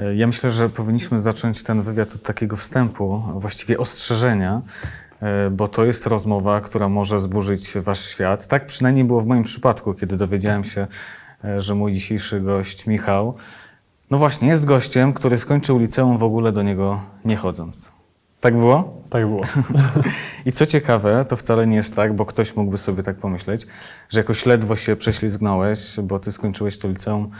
E, 0.00 0.14
Ja 0.14 0.26
myślę, 0.26 0.50
że 0.50 0.68
powinniśmy 0.68 1.20
zacząć 1.20 1.62
ten 1.62 1.82
wywiad 1.82 2.14
od 2.14 2.22
takiego 2.22 2.56
wstępu, 2.56 3.22
właściwie 3.34 3.78
ostrzeżenia, 3.78 4.62
e, 5.22 5.50
bo 5.50 5.68
to 5.68 5.84
jest 5.84 6.06
rozmowa, 6.06 6.60
która 6.60 6.88
może 6.88 7.20
zburzyć 7.20 7.72
wasz 7.74 8.04
świat. 8.04 8.46
Tak 8.46 8.66
przynajmniej 8.66 9.04
było 9.04 9.20
w 9.20 9.26
moim 9.26 9.42
przypadku, 9.42 9.94
kiedy 9.94 10.16
dowiedziałem 10.16 10.64
się, 10.64 10.86
e, 11.44 11.60
że 11.60 11.74
mój 11.74 11.92
dzisiejszy 11.92 12.40
gość, 12.40 12.86
Michał, 12.86 13.36
no 14.10 14.18
właśnie, 14.18 14.48
jest 14.48 14.64
gościem, 14.64 15.12
który 15.12 15.38
skończył 15.38 15.78
liceum 15.78 16.18
w 16.18 16.22
ogóle 16.22 16.52
do 16.52 16.62
niego 16.62 17.02
nie 17.24 17.36
chodząc. 17.36 17.92
Tak 18.40 18.56
było? 18.56 19.02
Tak 19.10 19.26
było. 19.26 19.42
I 20.46 20.52
co 20.52 20.66
ciekawe, 20.66 21.24
to 21.28 21.36
wcale 21.36 21.66
nie 21.66 21.76
jest 21.76 21.96
tak, 21.96 22.16
bo 22.16 22.26
ktoś 22.26 22.56
mógłby 22.56 22.78
sobie 22.78 23.02
tak 23.02 23.16
pomyśleć, 23.16 23.66
że 24.08 24.20
jakoś 24.20 24.46
ledwo 24.46 24.76
się 24.76 24.96
prześlizgnąłeś, 24.96 25.96
bo 26.02 26.18
ty 26.18 26.32
skończyłeś 26.32 26.78
to 26.78 26.88
liceum 26.88 27.30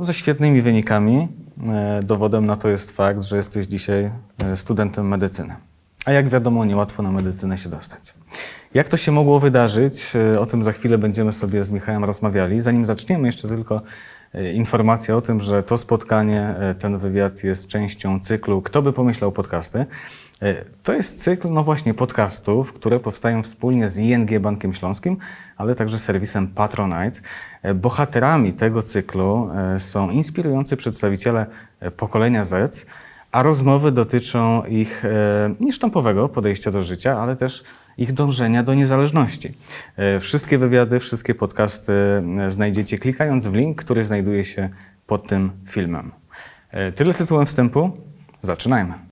ze 0.00 0.14
świetnymi 0.14 0.62
wynikami. 0.62 1.28
E, 1.68 2.00
Dowodem 2.02 2.46
na 2.46 2.56
to 2.56 2.68
jest 2.68 2.90
fakt, 2.90 3.22
że 3.22 3.36
jesteś 3.36 3.66
dzisiaj 3.66 4.10
e, 4.38 4.56
studentem 4.56 5.08
medycyny. 5.08 5.56
A 6.04 6.12
jak 6.12 6.28
wiadomo, 6.28 6.64
niełatwo 6.64 7.02
na 7.02 7.10
medycynę 7.10 7.58
się 7.58 7.68
dostać. 7.68 8.14
Jak 8.74 8.88
to 8.88 8.96
się 8.96 9.12
mogło 9.12 9.40
wydarzyć? 9.40 10.16
E, 10.16 10.40
O 10.40 10.46
tym 10.46 10.64
za 10.64 10.72
chwilę 10.72 10.98
będziemy 10.98 11.32
sobie 11.32 11.64
z 11.64 11.70
Michałem 11.70 12.04
rozmawiali. 12.04 12.60
Zanim 12.60 12.86
zaczniemy, 12.86 13.28
jeszcze 13.28 13.48
tylko 13.48 13.82
e, 14.34 14.52
informacja 14.52 15.16
o 15.16 15.20
tym, 15.20 15.40
że 15.40 15.62
to 15.62 15.78
spotkanie, 15.78 16.42
e, 16.42 16.74
ten 16.74 16.98
wywiad 16.98 17.44
jest 17.44 17.68
częścią 17.68 18.20
cyklu 18.20 18.62
Kto 18.62 18.82
by 18.82 18.92
pomyślał 18.92 19.32
podcasty. 19.32 19.86
E, 20.42 20.64
To 20.82 20.92
jest 20.92 21.22
cykl, 21.22 21.50
no 21.50 21.64
właśnie, 21.64 21.94
podcastów, 21.94 22.72
które 22.72 23.00
powstają 23.00 23.42
wspólnie 23.42 23.88
z 23.88 23.98
ING 23.98 24.38
Bankiem 24.38 24.74
Śląskim, 24.74 25.16
ale 25.56 25.74
także 25.74 25.98
serwisem 25.98 26.48
Patronite. 26.48 27.20
E, 27.62 27.74
Bohaterami 27.74 28.52
tego 28.52 28.82
cyklu 28.82 29.50
e, 29.54 29.80
są 29.80 30.10
inspirujący 30.10 30.76
przedstawiciele 30.76 31.46
pokolenia 31.96 32.44
Z, 32.44 32.86
a 33.32 33.42
rozmowy 33.42 33.92
dotyczą 33.92 34.64
ich 34.64 35.04
niesztampowego 35.60 36.28
podejścia 36.28 36.70
do 36.70 36.82
życia, 36.82 37.18
ale 37.18 37.36
też 37.36 37.64
ich 37.98 38.12
dążenia 38.12 38.62
do 38.62 38.74
niezależności. 38.74 39.52
Wszystkie 40.20 40.58
wywiady, 40.58 41.00
wszystkie 41.00 41.34
podcasty 41.34 41.92
znajdziecie 42.48 42.98
klikając 42.98 43.46
w 43.46 43.54
link, 43.54 43.78
który 43.84 44.04
znajduje 44.04 44.44
się 44.44 44.68
pod 45.06 45.28
tym 45.28 45.50
filmem. 45.68 46.12
Tyle 46.94 47.14
tytułem 47.14 47.46
wstępu. 47.46 47.90
Zaczynajmy. 48.42 49.09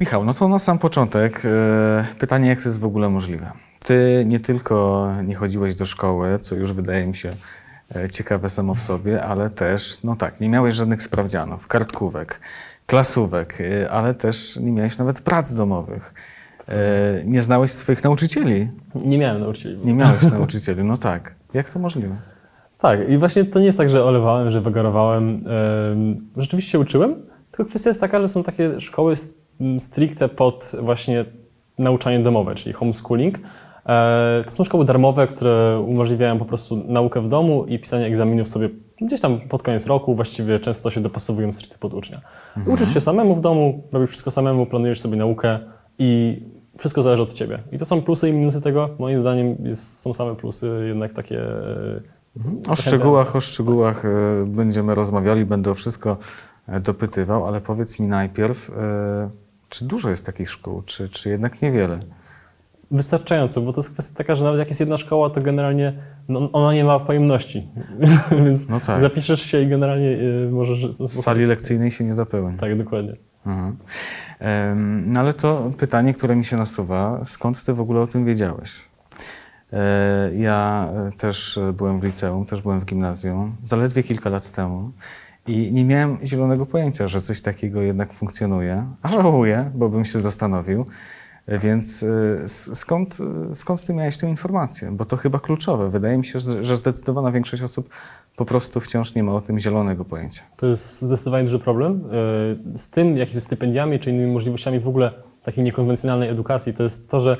Michał, 0.00 0.24
no 0.24 0.34
to 0.34 0.48
na 0.48 0.58
sam 0.58 0.78
początek 0.78 1.42
e, 1.44 2.04
pytanie, 2.18 2.48
jak 2.48 2.62
to 2.62 2.68
jest 2.68 2.80
w 2.80 2.84
ogóle 2.84 3.08
możliwe? 3.08 3.52
Ty 3.84 4.24
nie 4.26 4.40
tylko 4.40 5.08
nie 5.24 5.34
chodziłeś 5.34 5.74
do 5.74 5.86
szkoły, 5.86 6.38
co 6.38 6.54
już 6.54 6.72
wydaje 6.72 7.06
mi 7.06 7.16
się 7.16 7.32
e, 7.96 8.08
ciekawe 8.08 8.50
samo 8.50 8.74
w 8.74 8.80
sobie, 8.80 9.22
ale 9.22 9.50
też, 9.50 10.02
no 10.04 10.16
tak, 10.16 10.40
nie 10.40 10.48
miałeś 10.48 10.74
żadnych 10.74 11.02
sprawdzianów, 11.02 11.66
kartkówek, 11.66 12.40
klasówek, 12.86 13.58
e, 13.60 13.90
ale 13.90 14.14
też 14.14 14.56
nie 14.56 14.72
miałeś 14.72 14.98
nawet 14.98 15.20
prac 15.20 15.54
domowych. 15.54 16.14
Nie 17.24 17.42
znałeś 17.42 17.70
swoich 17.70 18.04
nauczycieli. 18.04 18.68
Nie 18.94 19.18
miałem 19.18 19.40
nauczycieli. 19.40 19.78
Nie 19.84 19.94
miałeś 19.94 20.22
nauczycieli, 20.32 20.84
no 20.84 20.96
tak. 20.96 21.34
Jak 21.54 21.70
to 21.70 21.78
możliwe? 21.78 22.16
Tak, 22.78 23.08
i 23.08 23.18
właśnie 23.18 23.44
to 23.44 23.58
nie 23.58 23.66
jest 23.66 23.78
tak, 23.78 23.90
że 23.90 24.04
olewałem, 24.04 24.50
że 24.50 24.60
wygarowałem. 24.60 25.44
Ym, 25.92 26.28
Rzeczywiście 26.36 26.70
się 26.70 26.78
uczyłem, 26.78 27.14
tylko 27.50 27.70
kwestia 27.70 27.90
jest 27.90 28.00
taka, 28.00 28.20
że 28.20 28.28
są 28.28 28.42
takie 28.42 28.80
szkoły 28.80 29.14
stricte 29.78 30.28
pod 30.28 30.72
właśnie 30.82 31.24
nauczanie 31.78 32.20
domowe, 32.20 32.54
czyli 32.54 32.72
homeschooling. 32.72 33.38
E, 33.86 34.42
To 34.46 34.50
są 34.50 34.64
szkoły 34.64 34.84
darmowe, 34.84 35.26
które 35.26 35.84
umożliwiają 35.86 36.38
po 36.38 36.44
prostu 36.44 36.76
naukę 36.88 37.20
w 37.20 37.28
domu 37.28 37.64
i 37.66 37.78
pisanie 37.78 38.06
egzaminów 38.06 38.48
sobie 38.48 38.68
gdzieś 39.00 39.20
tam 39.20 39.40
pod 39.40 39.62
koniec 39.62 39.86
roku. 39.86 40.14
Właściwie 40.14 40.58
często 40.58 40.90
się 40.90 41.00
dopasowują 41.00 41.52
stricte 41.52 41.78
pod 41.78 41.94
ucznia. 41.94 42.20
Uczysz 42.66 42.94
się 42.94 43.00
samemu 43.00 43.34
w 43.34 43.40
domu, 43.40 43.82
robisz 43.92 44.10
wszystko 44.10 44.30
samemu, 44.30 44.66
planujesz 44.66 45.00
sobie 45.00 45.16
naukę 45.16 45.58
i 45.98 46.42
wszystko 46.78 47.02
zależy 47.02 47.22
od 47.22 47.32
ciebie. 47.32 47.58
I 47.72 47.78
to 47.78 47.84
są 47.84 48.02
plusy 48.02 48.28
i 48.28 48.32
minusy 48.32 48.60
tego. 48.62 48.88
Moim 48.98 49.20
zdaniem 49.20 49.56
jest, 49.62 50.00
są 50.00 50.12
same 50.12 50.34
plusy, 50.36 50.84
jednak 50.88 51.12
takie. 51.12 51.38
e, 51.40 52.00
O 52.36 52.40
zachęcające. 52.42 52.82
szczegółach, 52.82 53.36
o 53.36 53.40
szczegółach 53.40 54.04
e, 54.04 54.08
będziemy 54.46 54.94
rozmawiali, 54.94 55.44
będę 55.44 55.70
o 55.70 55.74
wszystko 55.74 56.16
dopytywał, 56.82 57.46
ale 57.46 57.60
powiedz 57.60 57.98
mi 58.00 58.06
najpierw, 58.06 58.70
czy 59.68 59.84
dużo 59.84 60.10
jest 60.10 60.26
takich 60.26 60.50
szkół, 60.50 60.82
czy, 60.82 61.08
czy 61.08 61.28
jednak 61.28 61.62
niewiele? 61.62 61.98
Wystarczająco, 62.90 63.60
bo 63.60 63.72
to 63.72 63.80
jest 63.80 63.92
kwestia 63.92 64.14
taka, 64.16 64.34
że 64.34 64.44
nawet 64.44 64.58
jak 64.58 64.68
jest 64.68 64.80
jedna 64.80 64.96
szkoła, 64.96 65.30
to 65.30 65.40
generalnie 65.40 65.92
no, 66.28 66.48
ona 66.52 66.74
nie 66.74 66.84
ma 66.84 67.00
pojemności. 67.00 67.68
Więc 68.44 68.68
No 68.68 68.80
tak. 68.80 69.00
zapiszesz 69.00 69.42
się 69.42 69.62
i 69.62 69.66
generalnie 69.68 70.06
y, 70.08 70.48
możesz. 70.52 70.86
W 70.86 70.90
spokojnie- 70.94 71.22
sali 71.22 71.46
lekcyjnej 71.46 71.90
się 71.90 72.04
nie 72.04 72.14
zapełni. 72.14 72.58
Tak, 72.58 72.78
dokładnie. 72.78 73.16
Mhm. 73.46 73.76
No 75.06 75.20
ale 75.20 75.32
to 75.32 75.70
pytanie, 75.78 76.14
które 76.14 76.36
mi 76.36 76.44
się 76.44 76.56
nasuwa, 76.56 77.20
skąd 77.24 77.64
ty 77.64 77.72
w 77.74 77.80
ogóle 77.80 78.00
o 78.00 78.06
tym 78.06 78.24
wiedziałeś? 78.24 78.80
E, 79.72 80.30
Ja 80.34 80.90
też 81.18 81.58
byłem 81.74 82.00
w 82.00 82.04
liceum, 82.04 82.46
też 82.46 82.62
byłem 82.62 82.80
w 82.80 82.84
gimnazjum, 82.84 83.56
zaledwie 83.62 84.02
kilka 84.02 84.30
lat 84.30 84.50
temu 84.50 84.90
i 85.46 85.72
nie 85.72 85.84
miałem 85.84 86.18
zielonego 86.24 86.66
pojęcia, 86.66 87.08
że 87.08 87.20
coś 87.20 87.40
takiego 87.40 87.82
jednak 87.82 88.12
funkcjonuje, 88.12 88.86
a 89.02 89.12
żałuję, 89.12 89.70
bo 89.74 89.88
bym 89.88 90.04
się 90.04 90.18
zastanowił. 90.18 90.86
Więc 91.48 92.04
s- 92.44 92.70
skąd, 92.78 93.18
e, 93.50 93.54
skąd 93.54 93.84
ty 93.86 93.94
miałeś 93.94 94.18
tę 94.18 94.28
informację? 94.28 94.90
Bo 94.92 95.04
to 95.04 95.16
chyba 95.16 95.38
kluczowe. 95.40 95.90
Wydaje 95.90 96.18
mi 96.18 96.24
się, 96.24 96.38
że 96.40 96.64
że 96.64 96.76
zdecydowana 96.76 97.32
większość 97.32 97.62
osób 97.62 97.88
po 98.36 98.44
prostu 98.44 98.80
wciąż 98.80 99.14
nie 99.14 99.22
ma 99.22 99.32
o 99.32 99.40
tym 99.40 99.58
zielonego 99.58 100.04
pojęcia. 100.04 100.42
To 100.56 100.66
jest 100.66 101.02
zdecydowanie 101.02 101.44
duży 101.44 101.58
problem. 101.58 101.92
Y, 102.74 102.78
Z 102.78 102.90
tym, 102.90 103.16
jak 103.16 103.30
i 103.30 103.34
ze 103.34 103.40
stypendiami, 103.40 103.98
czy 103.98 104.10
innymi 104.10 104.32
możliwościami 104.32 104.80
w 104.80 104.88
ogóle 104.88 105.12
takiej 105.44 105.64
niekonwencjonalnej 105.64 106.28
edukacji, 106.28 106.74
to 106.74 106.82
jest 106.82 107.10
to, 107.10 107.20
że 107.20 107.36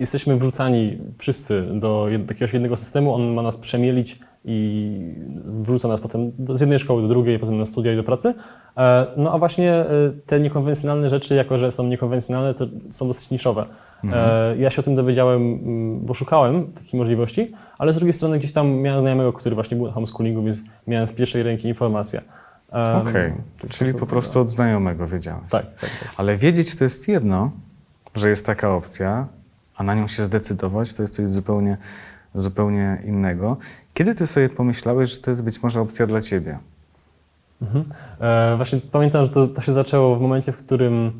jesteśmy 0.00 0.36
wrzucani 0.36 0.98
wszyscy 1.18 1.66
do 1.74 2.06
jakiegoś 2.28 2.52
jednego 2.52 2.76
systemu, 2.76 3.14
on 3.14 3.22
ma 3.34 3.42
nas 3.42 3.56
przemielić 3.56 4.18
i 4.44 4.96
wrzuca 5.44 5.88
nas 5.88 6.00
potem 6.00 6.32
z 6.52 6.60
jednej 6.60 6.78
szkoły 6.78 7.02
do 7.02 7.08
drugiej, 7.08 7.38
potem 7.38 7.58
na 7.58 7.64
studia 7.64 7.92
i 7.92 7.96
do 7.96 8.04
pracy. 8.04 8.34
E, 8.76 9.06
No 9.16 9.32
a 9.32 9.38
właśnie 9.38 9.72
e, 9.72 9.86
te 10.26 10.40
niekonwencjonalne 10.40 11.10
rzeczy, 11.10 11.34
jako 11.34 11.58
że 11.58 11.70
są 11.70 11.86
niekonwencjonalne, 11.86 12.54
to 12.54 12.66
są 12.90 13.06
dosyć 13.08 13.30
niszowe. 13.30 13.64
E, 14.12 14.54
Ja 14.58 14.70
się 14.70 14.80
o 14.80 14.84
tym 14.84 14.94
dowiedziałem, 14.96 15.42
mm, 15.42 16.00
bo 16.06 16.14
szukałem 16.14 16.66
takiej 16.72 17.00
możliwości, 17.00 17.52
ale 17.78 17.92
z 17.92 17.96
drugiej 17.96 18.12
strony 18.12 18.38
gdzieś 18.38 18.52
tam 18.52 18.70
miałem 18.72 19.00
znajomego, 19.00 19.32
który 19.32 19.54
właśnie 19.54 19.76
był 19.76 19.86
na 19.86 19.92
homeschoolingu, 19.92 20.42
więc 20.42 20.62
miałem 20.86 21.06
z 21.06 21.12
pierwszej 21.12 21.42
ręki 21.42 21.68
informacje. 21.68 22.20
Em, 22.72 22.96
Okej, 23.08 23.32
czyli 23.68 23.94
po 23.94 24.06
prostu 24.06 24.40
od 24.40 24.50
znajomego 24.50 25.06
wiedziałeś. 25.06 25.42
Tak, 25.50 25.66
tak, 25.66 25.90
tak. 25.90 26.10
Ale 26.16 26.36
wiedzieć 26.36 26.76
to 26.76 26.84
jest 26.84 27.08
jedno, 27.08 27.50
że 28.14 28.28
jest 28.28 28.46
taka 28.46 28.74
opcja, 28.74 29.26
a 29.80 29.82
na 29.82 29.94
nią 29.94 30.08
się 30.08 30.24
zdecydować 30.24 30.92
to 30.92 31.02
jest 31.02 31.14
coś 31.14 31.28
zupełnie, 31.28 31.76
zupełnie 32.34 33.02
innego. 33.04 33.56
Kiedy 33.94 34.14
ty 34.14 34.26
sobie 34.26 34.48
pomyślałeś, 34.48 35.10
że 35.10 35.18
to 35.18 35.30
jest 35.30 35.44
być 35.44 35.62
może 35.62 35.80
opcja 35.80 36.06
dla 36.06 36.20
ciebie? 36.20 36.58
Mhm. 37.62 37.84
E, 38.20 38.56
właśnie 38.56 38.80
pamiętam, 38.92 39.24
że 39.24 39.30
to, 39.30 39.46
to 39.46 39.62
się 39.62 39.72
zaczęło 39.72 40.16
w 40.16 40.20
momencie, 40.20 40.52
w 40.52 40.56
którym 40.56 41.12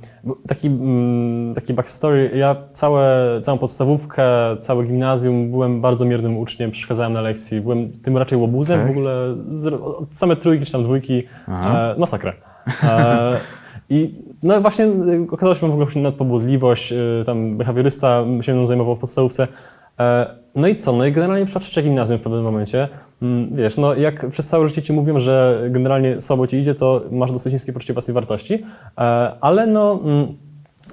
taki, 0.48 0.66
mm, 0.66 1.54
taki 1.54 1.74
backstory. 1.74 2.30
Ja 2.34 2.56
całe, 2.72 3.40
całą 3.42 3.58
podstawówkę, 3.58 4.22
całe 4.58 4.84
gimnazjum 4.84 5.50
byłem 5.50 5.80
bardzo 5.80 6.04
miernym 6.04 6.36
uczniem, 6.36 6.70
przeszkadzałem 6.70 7.12
na 7.12 7.20
lekcji, 7.20 7.60
byłem 7.60 7.92
tym 7.92 8.16
raczej 8.16 8.38
łobuzem 8.38 8.80
Tak? 8.80 8.88
w 8.88 8.90
ogóle, 8.90 9.34
z, 9.48 9.80
same 10.10 10.36
trójki 10.36 10.66
czy 10.66 10.72
tam 10.72 10.84
dwójki, 10.84 11.22
e, 11.48 11.94
masakra. 11.98 12.32
E, 12.82 13.40
I 13.90 14.14
no 14.42 14.60
właśnie 14.60 14.84
y, 14.84 15.26
okazało 15.30 15.54
się, 15.54 15.60
że 15.60 15.68
mam 15.68 15.78
w 15.78 15.82
ogóle 15.82 16.02
nadpobudliwość, 16.02 16.92
y, 16.92 16.98
tam 17.26 17.56
behawiorysta 17.56 18.24
się 18.40 18.54
mną 18.54 18.66
zajmował 18.66 18.96
w 18.96 18.98
podstawówce. 18.98 19.48
E, 20.00 20.40
No 20.54 20.68
i 20.68 20.74
co? 20.74 20.92
No 20.92 21.06
i 21.06 21.12
generalnie 21.12 21.46
trzecia 21.46 21.82
gimnazjum 21.82 22.18
w 22.18 22.22
pewnym 22.22 22.42
momencie. 22.42 22.88
Mm, 23.22 23.56
Wiesz, 23.56 23.76
no 23.76 23.94
jak 23.94 24.30
przez 24.30 24.48
całe 24.48 24.68
życie 24.68 24.82
ci 24.82 24.92
mówią, 24.92 25.18
że 25.18 25.62
generalnie 25.70 26.20
słabo 26.20 26.46
ci 26.46 26.56
idzie, 26.56 26.74
to 26.74 27.02
masz 27.10 27.32
dosyć 27.32 27.52
niskie 27.52 27.72
poczucie 27.72 27.92
własnej 27.92 28.14
wartości, 28.14 28.62
E, 28.98 29.00
ale 29.40 29.66
no 29.66 30.00
mm, 30.04 30.26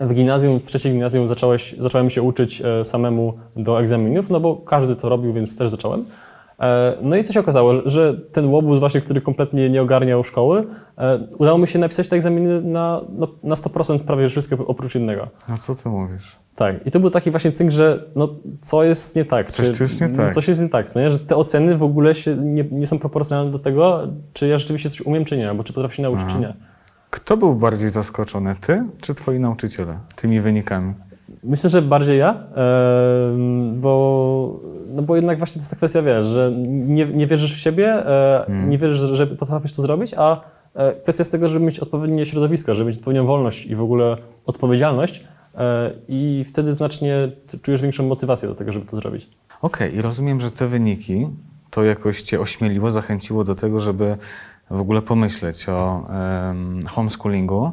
w 0.02 0.14
gimnazjum, 0.14 0.60
w 0.60 0.84
gimnazjum 0.84 1.28
zacząłeś, 1.28 1.76
zacząłem 1.78 2.10
się 2.10 2.22
uczyć 2.22 2.62
e, 2.62 2.86
samemu 2.86 3.34
do 3.56 3.80
egzaminów, 3.80 4.30
no 4.30 4.40
bo 4.40 4.56
każdy 4.56 4.96
to 4.96 5.10
robił, 5.10 5.34
więc 5.34 5.58
też 5.58 5.72
zacząłem. 5.72 6.06
E, 6.60 6.98
No 7.02 7.16
i 7.16 7.24
co 7.24 7.34
się 7.34 7.40
okazało, 7.40 7.74
że, 7.86 8.14
ten 8.32 8.46
łobuz 8.46 8.80
właśnie, 8.80 9.02
który 9.02 9.22
kompletnie 9.22 9.70
nie 9.70 9.82
ogarniał 9.82 10.24
szkoły, 10.24 10.64
e, 10.98 11.20
udało 11.38 11.58
mi 11.58 11.68
się 11.68 11.80
napisać 11.80 12.10
te 12.10 12.16
egzaminy 12.16 12.62
na, 12.62 13.02
no, 13.10 13.28
na 13.44 13.56
100% 13.56 14.00
prawie 14.00 14.28
wszystkie 14.28 14.58
oprócz 14.68 14.96
jednego. 14.96 15.28
No 15.50 15.58
co 15.58 15.76
ty 15.76 15.90
mówisz? 15.90 16.36
Tak, 16.56 16.88
i 16.88 16.92
to 16.92 17.00
był 17.00 17.10
taki 17.10 17.32
właśnie 17.32 17.52
cynk, 17.52 17.72
że 17.72 18.04
no, 18.16 18.30
co 18.62 18.84
jest 18.84 19.16
nie 19.16 19.26
tak. 19.26 19.52
Coś 19.52 19.78
tu 19.78 19.84
jest 19.84 20.02
nie 20.02 20.10
tak. 20.10 20.34
Coś 20.34 20.48
jest 20.48 20.62
nie 20.62 20.70
tak, 20.70 20.90
co 20.90 21.00
nie? 21.00 21.10
że 21.10 21.20
te 21.20 21.36
oceny 21.36 21.78
w 21.78 21.84
ogóle 21.84 22.16
się 22.16 22.36
nie, 22.36 22.66
nie 22.72 22.88
są 22.88 23.00
proporcjonalne 23.00 23.52
do 23.52 23.60
tego, 23.60 24.08
czy 24.34 24.48
ja 24.48 24.58
rzeczywiście 24.58 24.90
coś 24.90 25.02
umiem, 25.02 25.26
czy 25.26 25.38
nie, 25.38 25.50
albo 25.50 25.64
czy 25.64 25.74
potrafię 25.74 25.96
się 25.96 26.04
nauczyć, 26.04 26.26
czy 26.30 26.40
nie. 26.40 26.54
Kto 27.10 27.38
był 27.38 27.56
bardziej 27.56 27.90
zaskoczony, 27.90 28.56
ty 28.62 28.84
czy 29.02 29.14
twoi 29.14 29.40
nauczyciele 29.40 30.00
tymi 30.16 30.42
wynikami? 30.42 30.94
Myślę, 31.44 31.70
że 31.70 31.82
bardziej 31.82 32.20
ja, 32.20 32.44
bo, 33.74 34.60
no 34.98 35.04
bo 35.04 35.16
jednak 35.16 35.38
właśnie 35.38 35.54
to 35.54 35.60
jest 35.60 35.70
ta 35.70 35.76
kwestia, 35.76 36.02
wiesz, 36.02 36.26
że 36.26 36.52
nie, 36.68 37.06
nie 37.06 37.28
wierzysz 37.28 37.56
w 37.56 37.58
siebie, 37.58 37.88
e, 37.88 38.46
nie 38.68 38.78
wierzysz, 38.78 39.18
że- 39.18 39.28
potrafisz 39.28 39.74
to 39.74 39.82
zrobić, 39.82 40.14
a 40.18 40.42
e, 40.76 40.94
kwestia 40.94 41.22
jest 41.22 41.32
tego, 41.32 41.48
żeby 41.48 41.66
mieć 41.66 41.80
odpowiednie 41.80 42.26
środowisko, 42.26 42.76
żeby 42.76 42.88
mieć 42.88 42.98
odpowiednią 42.98 43.26
wolność 43.26 43.66
i 43.66 43.76
w 43.76 43.82
ogóle 43.82 44.18
odpowiedzialność 44.46 45.24
e, 45.58 45.92
i 46.08 46.46
wtedy 46.50 46.74
znacznie 46.74 47.32
czujesz 47.62 47.82
większą 47.82 48.08
motywację 48.08 48.50
do 48.50 48.56
tego, 48.56 48.72
żeby 48.72 48.86
to 48.86 48.96
zrobić. 48.98 49.30
Okej, 49.62 49.96
i 49.96 50.02
rozumiem, 50.02 50.42
że 50.42 50.52
te 50.52 50.68
wyniki 50.68 51.28
to 51.70 51.84
jakoś 51.84 52.22
cię 52.22 52.40
ośmieliło, 52.40 52.92
zachęciło 52.92 53.44
do 53.44 53.56
tego, 53.56 53.80
żeby 53.80 54.18
w 54.72 54.82
ogóle 54.82 55.02
pomyśleć 55.02 55.70
o 55.70 56.08
homeschoolingu. 56.88 57.72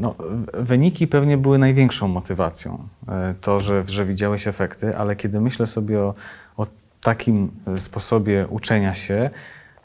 No, 0.00 0.14
wyniki 0.54 1.06
pewnie 1.06 1.38
były 1.38 1.58
największą 1.58 2.08
motywacją. 2.08 2.78
E, 3.08 3.34
To, 3.40 3.60
że, 3.60 3.82
że 3.86 4.04
widziałeś 4.04 4.46
efekty, 4.48 4.96
ale 4.96 5.16
kiedy 5.16 5.40
myślę 5.40 5.66
sobie 5.66 6.00
o, 6.00 6.14
o 6.56 6.66
takim 7.00 7.50
e, 7.66 7.78
sposobie 7.78 8.46
uczenia 8.50 8.94
się, 8.94 9.30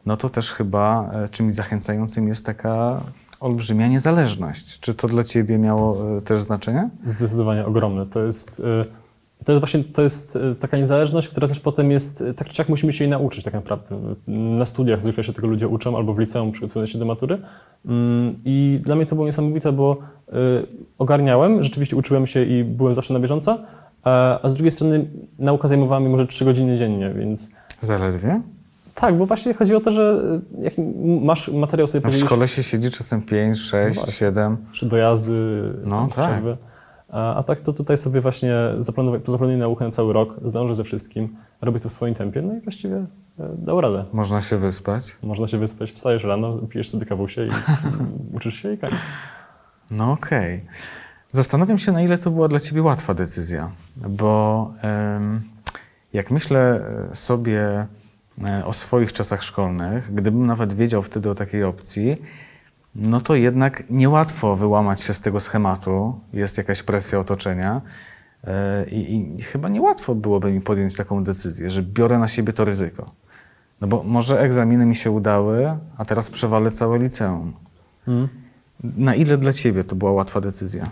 no 0.05 0.17
to 0.17 0.29
też 0.29 0.51
chyba 0.51 1.11
e, 1.13 1.29
czymś 1.29 1.53
zachęcającym 1.53 2.27
jest 2.27 2.45
taka 2.45 3.01
olbrzymia 3.39 3.87
niezależność. 3.87 4.79
Czy 4.79 4.93
to 4.93 5.07
dla 5.07 5.23
ciebie 5.23 5.57
miało 5.57 6.21
też 6.21 6.41
znaczenie? 6.41 6.89
Zdecydowanie 7.05 7.65
ogromne. 7.65 8.05
To 8.05 8.23
jest, 8.23 8.61
to 9.45 9.51
jest 9.51 9.59
właśnie 9.61 9.83
to 9.83 10.01
jest 10.01 10.35
y, 10.35 10.55
taka 10.55 10.77
niezależność, 10.77 11.27
która 11.27 11.47
też 11.47 11.59
potem 11.59 11.91
jest, 11.91 12.21
y, 12.21 12.33
tak 12.33 12.49
czy 12.49 12.55
siak 12.55 12.69
musimy 12.69 12.93
się 12.93 13.03
jej 13.03 13.11
nauczyć 13.11 13.43
tak 13.43 13.53
naprawdę. 13.53 13.95
Na 14.27 14.65
studiach 14.65 15.01
zwykle 15.03 15.23
się 15.23 15.33
tego 15.33 15.47
ludzie 15.47 15.67
uczą, 15.67 15.97
albo 15.97 16.13
w 16.13 16.19
liceum 16.19 16.51
przygotowując 16.51 16.89
się 16.89 16.99
do 16.99 17.05
matury. 17.05 17.37
Mm, 17.85 18.35
I 18.45 18.79
dla 18.83 18.95
mnie 18.95 19.05
to 19.05 19.15
było 19.15 19.27
niesamowite, 19.27 19.71
bo 19.71 19.97
y, 20.29 20.33
ogarniałem, 20.97 21.63
rzeczywiście 21.63 21.95
uczyłem 21.95 22.27
się 22.27 22.43
i 22.43 22.63
byłem 22.63 22.93
zawsze 22.93 23.13
na 23.13 23.19
bieżąco, 23.19 23.57
a 24.03 24.39
z 24.49 24.53
drugiej 24.53 24.71
strony 24.71 25.05
nauka 25.39 25.67
zajmowała 25.67 25.99
mi 25.99 26.09
może 26.09 26.27
3 26.27 26.45
godziny 26.45 26.77
dziennie, 26.77 27.13
więc 27.17 27.49
Zaledwie? 27.81 28.41
tak, 28.95 29.17
bo 29.17 29.25
właśnie 29.25 29.53
chodzi 29.53 29.75
o 29.75 29.79
to, 29.81 29.91
że 29.91 30.21
jak 30.61 30.73
masz 31.21 31.49
materiał 31.49 31.87
sobie 31.87 32.01
No 32.05 32.11
w 32.11 32.15
szkole 32.15 32.47
się 32.47 32.63
siedzi 32.63 32.91
czasem 32.91 33.21
5, 33.21 33.57
6, 33.59 33.97
właśnie. 33.97 34.13
7. 34.13 34.57
czy 34.71 34.85
dojazdy, 34.85 35.61
No, 35.85 36.07
tak. 36.15 36.25
przerwy. 36.29 36.57
A, 37.11 37.43
tak 37.43 37.59
to 37.59 37.73
tutaj 37.73 37.97
sobie 37.97 38.21
właśnie 38.21 38.53
zaplanuję, 38.77 39.21
zaplanuję 39.25 39.57
naukę 39.57 39.85
na 39.85 39.91
cały 39.91 40.13
rok, 40.13 40.39
zdążę 40.43 40.75
ze 40.75 40.83
wszystkim, 40.83 41.35
robię 41.61 41.79
to 41.79 41.89
w 41.89 41.91
swoim 41.91 42.13
tempie, 42.13 42.41
no 42.41 42.57
i 42.57 42.61
właściwie 42.61 42.95
e, 42.95 43.05
dał 43.57 43.81
radę. 43.81 44.05
Można 44.13 44.41
się 44.41 44.57
wyspać. 44.57 45.17
Można 45.23 45.47
się 45.47 45.57
wyspać, 45.57 45.91
wstajesz 45.91 46.23
rano, 46.23 46.57
pijesz 46.57 46.89
sobie 46.89 47.05
kawusie 47.05 47.45
i 47.45 47.49
uczysz 48.37 48.55
się 48.55 48.73
i 48.73 48.77
koniec. 48.77 48.99
No 49.91 50.11
okej. 50.11 50.65
Zastanawiam 51.31 51.77
się, 51.77 51.91
na 51.91 52.01
ile 52.01 52.17
to 52.17 52.31
była 52.31 52.47
dla 52.47 52.59
ciebie 52.59 52.81
łatwa 52.81 53.13
decyzja, 53.13 53.71
bo 53.95 54.73
jak 56.13 56.31
myślę 56.31 56.85
e, 57.11 57.15
sobie 57.15 57.87
e, 58.43 58.65
o 58.65 58.73
swoich 58.73 59.13
czasach 59.13 59.43
szkolnych, 59.43 60.13
gdybym 60.13 60.45
nawet 60.45 60.73
wiedział 60.73 61.01
wtedy 61.01 61.29
o 61.29 61.35
takiej 61.35 61.63
opcji, 61.63 62.17
no 62.95 63.21
to 63.21 63.35
jednak 63.35 63.89
niełatwo 63.89 64.55
wyłamać 64.55 65.01
się 65.01 65.13
z 65.13 65.21
tego 65.21 65.39
schematu, 65.39 66.19
jest 66.33 66.57
jakaś 66.57 66.83
presja 66.83 67.19
otoczenia 67.19 67.81
e, 68.43 68.85
i, 68.89 69.35
i 69.39 69.41
chyba 69.41 69.69
niełatwo 69.69 70.15
byłoby 70.15 70.51
mi 70.51 70.61
podjąć 70.61 70.95
taką 70.95 71.23
decyzję, 71.23 71.69
że 71.69 71.83
biorę 71.83 72.19
na 72.19 72.27
siebie 72.27 72.53
to 72.53 72.65
ryzyko. 72.65 73.11
No 73.81 73.87
bo 73.87 74.03
może 74.03 74.39
egzaminy 74.41 74.85
mi 74.85 74.95
się 74.95 75.11
udały, 75.11 75.77
a 75.97 76.05
teraz 76.05 76.29
przewalę 76.29 76.71
całe 76.71 76.99
liceum. 76.99 77.53
Mm. 78.07 78.27
Na 78.83 79.15
ile 79.15 79.37
dla 79.37 79.53
ciebie 79.53 79.83
to 79.83 79.95
była 79.95 80.11
łatwa 80.11 80.41
decyzja? 80.41 80.89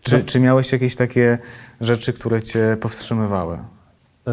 Czy, 0.00 0.18
No. 0.18 0.24
czy 0.26 0.40
miałeś 0.40 0.72
jakieś 0.72 0.96
takie 0.96 1.38
rzeczy, 1.80 2.12
które 2.12 2.42
cię 2.42 2.76
powstrzymywały? 2.80 3.58
E, 4.26 4.32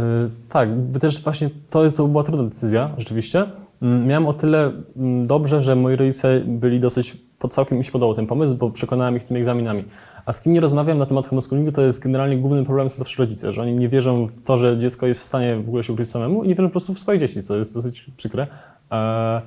tak, 0.49 0.69
też 1.01 1.23
właśnie 1.23 1.49
to, 1.69 1.91
to 1.91 2.07
była 2.07 2.23
trudna 2.23 2.43
decyzja, 2.43 2.89
rzeczywiście. 2.97 3.45
Mm, 3.81 4.07
Miałem 4.07 4.27
o 4.27 4.33
tyle 4.33 4.71
mm, 4.97 5.27
dobrze, 5.27 5.59
że 5.59 5.75
moi 5.75 5.95
rodzice 5.95 6.41
byli 6.45 6.79
dosyć, 6.79 7.17
pod 7.39 7.53
całkiem 7.53 7.77
mi 7.77 7.83
się 7.83 7.91
podobał 7.91 8.15
ten 8.15 8.27
pomysł, 8.27 8.57
bo 8.57 8.71
przekonałem 8.71 9.15
ich 9.15 9.23
tymi 9.23 9.39
egzaminami. 9.39 9.83
A 10.25 10.33
z 10.33 10.41
kim 10.41 10.53
nie 10.53 10.61
rozmawiam 10.61 10.97
na 10.97 11.05
temat 11.05 11.27
homeschoolingu, 11.27 11.71
to 11.71 11.81
jest 11.81 12.03
generalnie 12.03 12.37
głównym 12.37 12.65
problemem 12.65 12.89
są 12.89 12.97
zawsze 12.97 13.23
rodzice, 13.23 13.51
że 13.51 13.61
oni 13.61 13.75
nie 13.75 13.89
wierzą 13.89 14.27
w 14.27 14.41
to, 14.41 14.57
że 14.57 14.77
dziecko 14.77 15.07
jest 15.07 15.21
w 15.21 15.23
stanie 15.23 15.55
w 15.55 15.67
ogóle 15.67 15.83
się 15.83 15.93
uczyć 15.93 16.09
samemu 16.09 16.43
i 16.43 16.47
nie 16.47 16.55
wierzą 16.55 16.67
po 16.67 16.71
prostu 16.71 16.93
w 16.93 16.99
swoje 16.99 17.19
dzieci, 17.19 17.43
co 17.43 17.57
jest 17.57 17.73
dosyć 17.73 18.11
przykre. 18.17 18.47
E, 18.91 19.41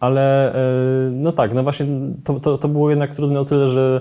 Ale 0.00 0.54
e, 0.54 0.58
no 1.12 1.32
tak, 1.32 1.54
no 1.54 1.62
właśnie 1.62 1.86
to, 2.24 2.40
to, 2.40 2.58
to 2.58 2.68
było 2.68 2.90
jednak 2.90 3.14
trudne 3.14 3.40
o 3.40 3.44
tyle, 3.44 3.68
że 3.68 4.00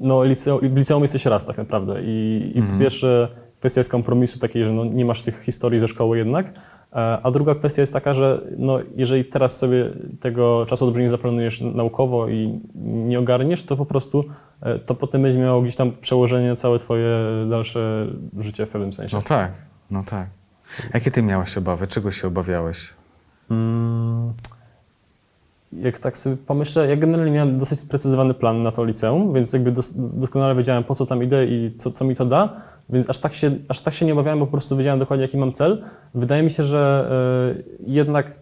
no, 0.00 0.24
liceum, 0.24 0.60
w 0.60 0.76
liceum 0.76 1.02
jesteś 1.02 1.26
raz 1.26 1.46
tak 1.46 1.58
naprawdę 1.58 2.02
i, 2.02 2.52
i 2.54 2.62
po 2.62 2.78
pierwsze 2.78 3.28
kwestia 3.58 3.80
jest 3.80 3.90
kompromisu 3.90 4.38
takiej, 4.38 4.64
że 4.64 4.72
no, 4.72 4.84
nie 4.84 5.04
masz 5.04 5.22
tych 5.22 5.42
historii 5.42 5.80
ze 5.80 5.88
szkoły 5.88 6.18
jednak, 6.18 6.52
a 6.92 7.30
druga 7.30 7.54
kwestia 7.54 7.82
jest 7.82 7.92
taka, 7.92 8.14
że 8.14 8.40
no, 8.58 8.78
jeżeli 8.96 9.24
teraz 9.24 9.56
sobie 9.58 9.90
tego 10.20 10.66
czasu 10.68 10.86
dobrze 10.86 11.02
nie 11.02 11.08
zaplanujesz 11.08 11.60
naukowo 11.60 12.28
i 12.28 12.60
nie 12.74 13.18
ogarniesz, 13.18 13.62
to 13.62 13.76
po 13.76 13.86
prostu 13.86 14.24
e, 14.60 14.78
to 14.78 14.94
potem 14.94 15.22
będzie 15.22 15.38
miało 15.38 15.62
gdzieś 15.62 15.76
tam 15.76 15.92
przełożenie 15.92 16.56
całe 16.56 16.78
twoje 16.78 17.08
dalsze 17.50 18.06
życie 18.38 18.66
w 18.66 18.70
pewnym 18.70 18.92
sensie. 18.92 19.16
No 19.16 19.22
tak, 19.22 19.52
no 19.90 20.02
tak. 20.06 20.26
Jakie 20.94 21.10
ty 21.10 21.22
miałeś 21.22 21.58
obawy? 21.58 21.86
Czego 21.86 22.12
się 22.12 22.28
obawiałeś? 22.28 22.90
Mm, 23.50 24.32
Jak 25.72 25.98
tak 25.98 26.18
sobie 26.18 26.36
pomyślę, 26.36 26.88
ja 26.88 26.96
generalnie 26.96 27.32
miałem 27.32 27.58
dosyć 27.58 27.78
sprecyzowany 27.80 28.34
plan 28.34 28.62
na 28.62 28.72
to 28.72 28.84
liceum, 28.84 29.32
więc 29.32 29.52
jakby 29.52 29.72
dos, 29.72 30.16
doskonale 30.18 30.54
wiedziałem, 30.54 30.84
po 30.84 30.94
co 30.94 31.06
tam 31.06 31.22
idę 31.22 31.46
i 31.46 31.74
co, 31.76 31.90
co 31.90 32.04
mi 32.04 32.14
to 32.16 32.24
da, 32.24 32.60
więc 32.90 33.10
aż 33.10 33.18
tak, 33.18 33.34
się, 33.34 33.50
aż 33.68 33.80
tak 33.80 33.94
się 33.94 34.06
nie 34.06 34.12
obawiałem, 34.12 34.38
bo 34.38 34.46
po 34.46 34.52
prostu 34.52 34.76
wiedziałem 34.76 34.98
dokładnie, 34.98 35.22
jaki 35.22 35.38
mam 35.38 35.52
cel. 35.52 35.84
Wydaje 36.14 36.42
mi 36.42 36.50
się, 36.50 36.62
że 36.62 37.10
y, 37.58 37.64
jednak 37.86 38.38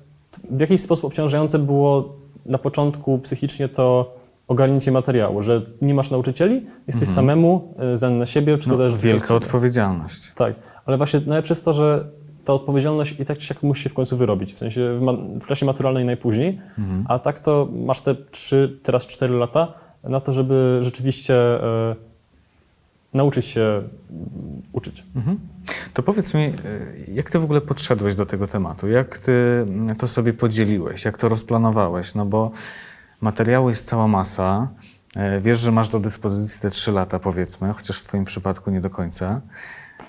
w 0.50 0.60
jakiś 0.60 0.80
sposób 0.80 1.04
obciążające 1.04 1.58
było 1.58 2.16
na 2.46 2.58
początku 2.58 3.18
psychicznie 3.18 3.68
to 3.68 4.14
ogarnięcie 4.48 4.92
materiału, 4.92 5.42
że 5.42 5.62
nie 5.82 5.94
masz 5.94 6.10
nauczycieli, 6.10 6.66
jesteś 6.86 7.08
samemu, 7.08 7.74
y, 7.92 7.96
zdany 7.96 8.16
na 8.16 8.26
siebie, 8.26 8.56
wszystko 8.56 8.72
No, 8.72 8.76
zależy 8.76 8.96
od 8.96 9.02
wielka 9.02 9.34
odpowiedzialność. 9.34 10.32
Tak, 10.34 10.54
ale 10.84 10.96
właśnie 10.96 11.20
najlepsze 11.26 11.52
jest 11.52 11.64
to, 11.64 11.72
że 11.72 12.04
ta 12.44 12.52
odpowiedzialność 12.52 13.20
i 13.20 13.24
tak 13.24 13.38
czy 13.38 13.46
siak 13.46 13.62
musi 13.62 13.82
się 13.82 13.90
w 13.90 13.94
końcu 13.94 14.16
wyrobić, 14.16 14.54
w 14.54 14.58
sensie 14.58 14.98
w, 14.98 15.40
w 15.40 15.46
klasie 15.46 15.66
maturalnej 15.66 16.04
najpóźniej, 16.04 16.60
a 17.08 17.18
tak 17.18 17.40
to 17.40 17.68
masz 17.72 18.00
te 18.00 18.14
trzy, 18.14 18.78
teraz 18.82 19.06
cztery 19.06 19.34
lata 19.34 19.72
na 20.04 20.20
to, 20.20 20.32
żeby 20.32 20.78
rzeczywiście 20.80 21.34
e, 21.34 21.96
nauczyć 23.14 23.46
się 23.46 23.82
uczyć. 24.72 25.04
Mhm. 25.16 25.38
To 25.94 26.02
powiedz 26.02 26.34
mi, 26.34 26.44
y, 26.44 27.10
jak 27.14 27.30
ty 27.30 27.38
w 27.38 27.44
ogóle 27.44 27.60
podszedłeś 27.60 28.14
do 28.14 28.26
tego 28.26 28.46
tematu? 28.46 28.88
Jak 28.88 29.18
ty 29.18 29.66
to 29.98 30.06
sobie 30.06 30.32
podzieliłeś? 30.32 31.04
Jak 31.04 31.18
to 31.18 31.28
rozplanowałeś? 31.28 32.14
No 32.14 32.26
bo 32.26 32.50
materiału 33.20 33.68
jest 33.68 33.86
cała 33.86 34.08
masa. 34.08 34.68
E, 35.16 35.40
Wiesz, 35.40 35.58
że 35.58 35.72
masz 35.72 35.88
do 35.88 36.00
dyspozycji 36.00 36.60
te 36.60 36.70
trzy 36.70 36.92
lata, 36.92 37.18
powiedzmy, 37.18 37.72
chociaż 37.72 38.00
w 38.00 38.04
twoim 38.04 38.24
przypadku 38.24 38.70
nie 38.70 38.80
do 38.80 38.90
końca. 38.90 39.40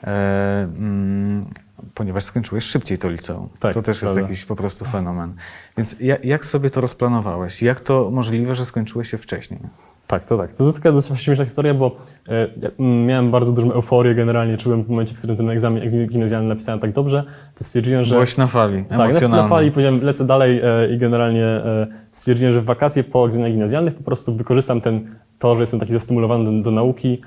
E, 0.04 0.64
mm, 0.64 1.46
ponieważ 1.94 2.24
skończyłeś 2.24 2.64
szybciej 2.64 2.98
to 2.98 3.10
liceum. 3.10 3.50
Tak, 3.60 3.74
to 3.74 3.82
też 3.82 4.02
jest 4.02 4.14
prawda. 4.14 4.22
jakiś 4.22 4.46
po 4.46 4.56
prostu 4.56 4.86
fenomen. 4.86 5.34
Więc 5.78 5.96
ja, 6.00 6.18
jak 6.24 6.46
sobie 6.46 6.70
to 6.70 6.82
rozplanowałeś? 6.82 7.62
Jak 7.62 7.80
to 7.80 8.12
możliwe, 8.12 8.56
że 8.56 8.66
skończyłeś 8.66 9.10
się 9.10 9.18
wcześniej? 9.18 9.60
Tak, 10.08 10.26
to 10.26 10.38
tak. 10.38 10.54
To 10.54 10.64
jest 10.64 10.78
taka 10.78 10.92
dosyć 10.92 11.22
śmieszna 11.22 11.46
historia, 11.46 11.74
bo 11.74 11.96
e, 12.30 12.48
mm, 12.80 13.06
miałem 13.06 13.32
bardzo 13.32 13.54
dużą 13.54 13.72
euforię 13.72 14.16
generalnie, 14.16 14.58
czułem 14.58 14.84
w 14.84 14.90
momencie, 14.90 15.16
w 15.16 15.18
którym 15.18 15.38
ten 15.38 15.50
egzamin, 15.50 16.08
gimnazjalny 16.08 16.50
napisałem 16.50 16.80
tak 16.80 16.92
dobrze, 16.92 17.24
to 17.56 17.64
stwierdziłem, 17.64 18.04
że... 18.04 18.16
Byłeś 18.16 18.38
na 18.38 18.48
fali, 18.48 18.86
Tak, 18.86 19.22
na, 19.22 19.28
na 19.28 19.48
fali 19.48 19.72
powiedziałem, 19.72 20.04
lecę 20.04 20.26
dalej 20.26 20.62
e, 20.64 20.94
i 20.94 20.98
generalnie 20.98 21.46
e, 21.46 21.88
stwierdziłem, 22.12 22.54
że 22.54 22.62
w 22.62 22.66
wakacje 22.66 23.04
po 23.04 23.26
egzaminach 23.26 23.52
gimnazjalnych 23.52 23.96
po 23.96 24.04
prostu 24.04 24.36
wykorzystam 24.36 24.82
ten, 24.82 25.16
to, 25.40 25.56
że 25.56 25.62
jestem 25.62 25.80
taki 25.80 25.94
zastymulowany 25.94 26.46
do, 26.46 26.52
do 26.64 26.72
nauki 26.72 27.22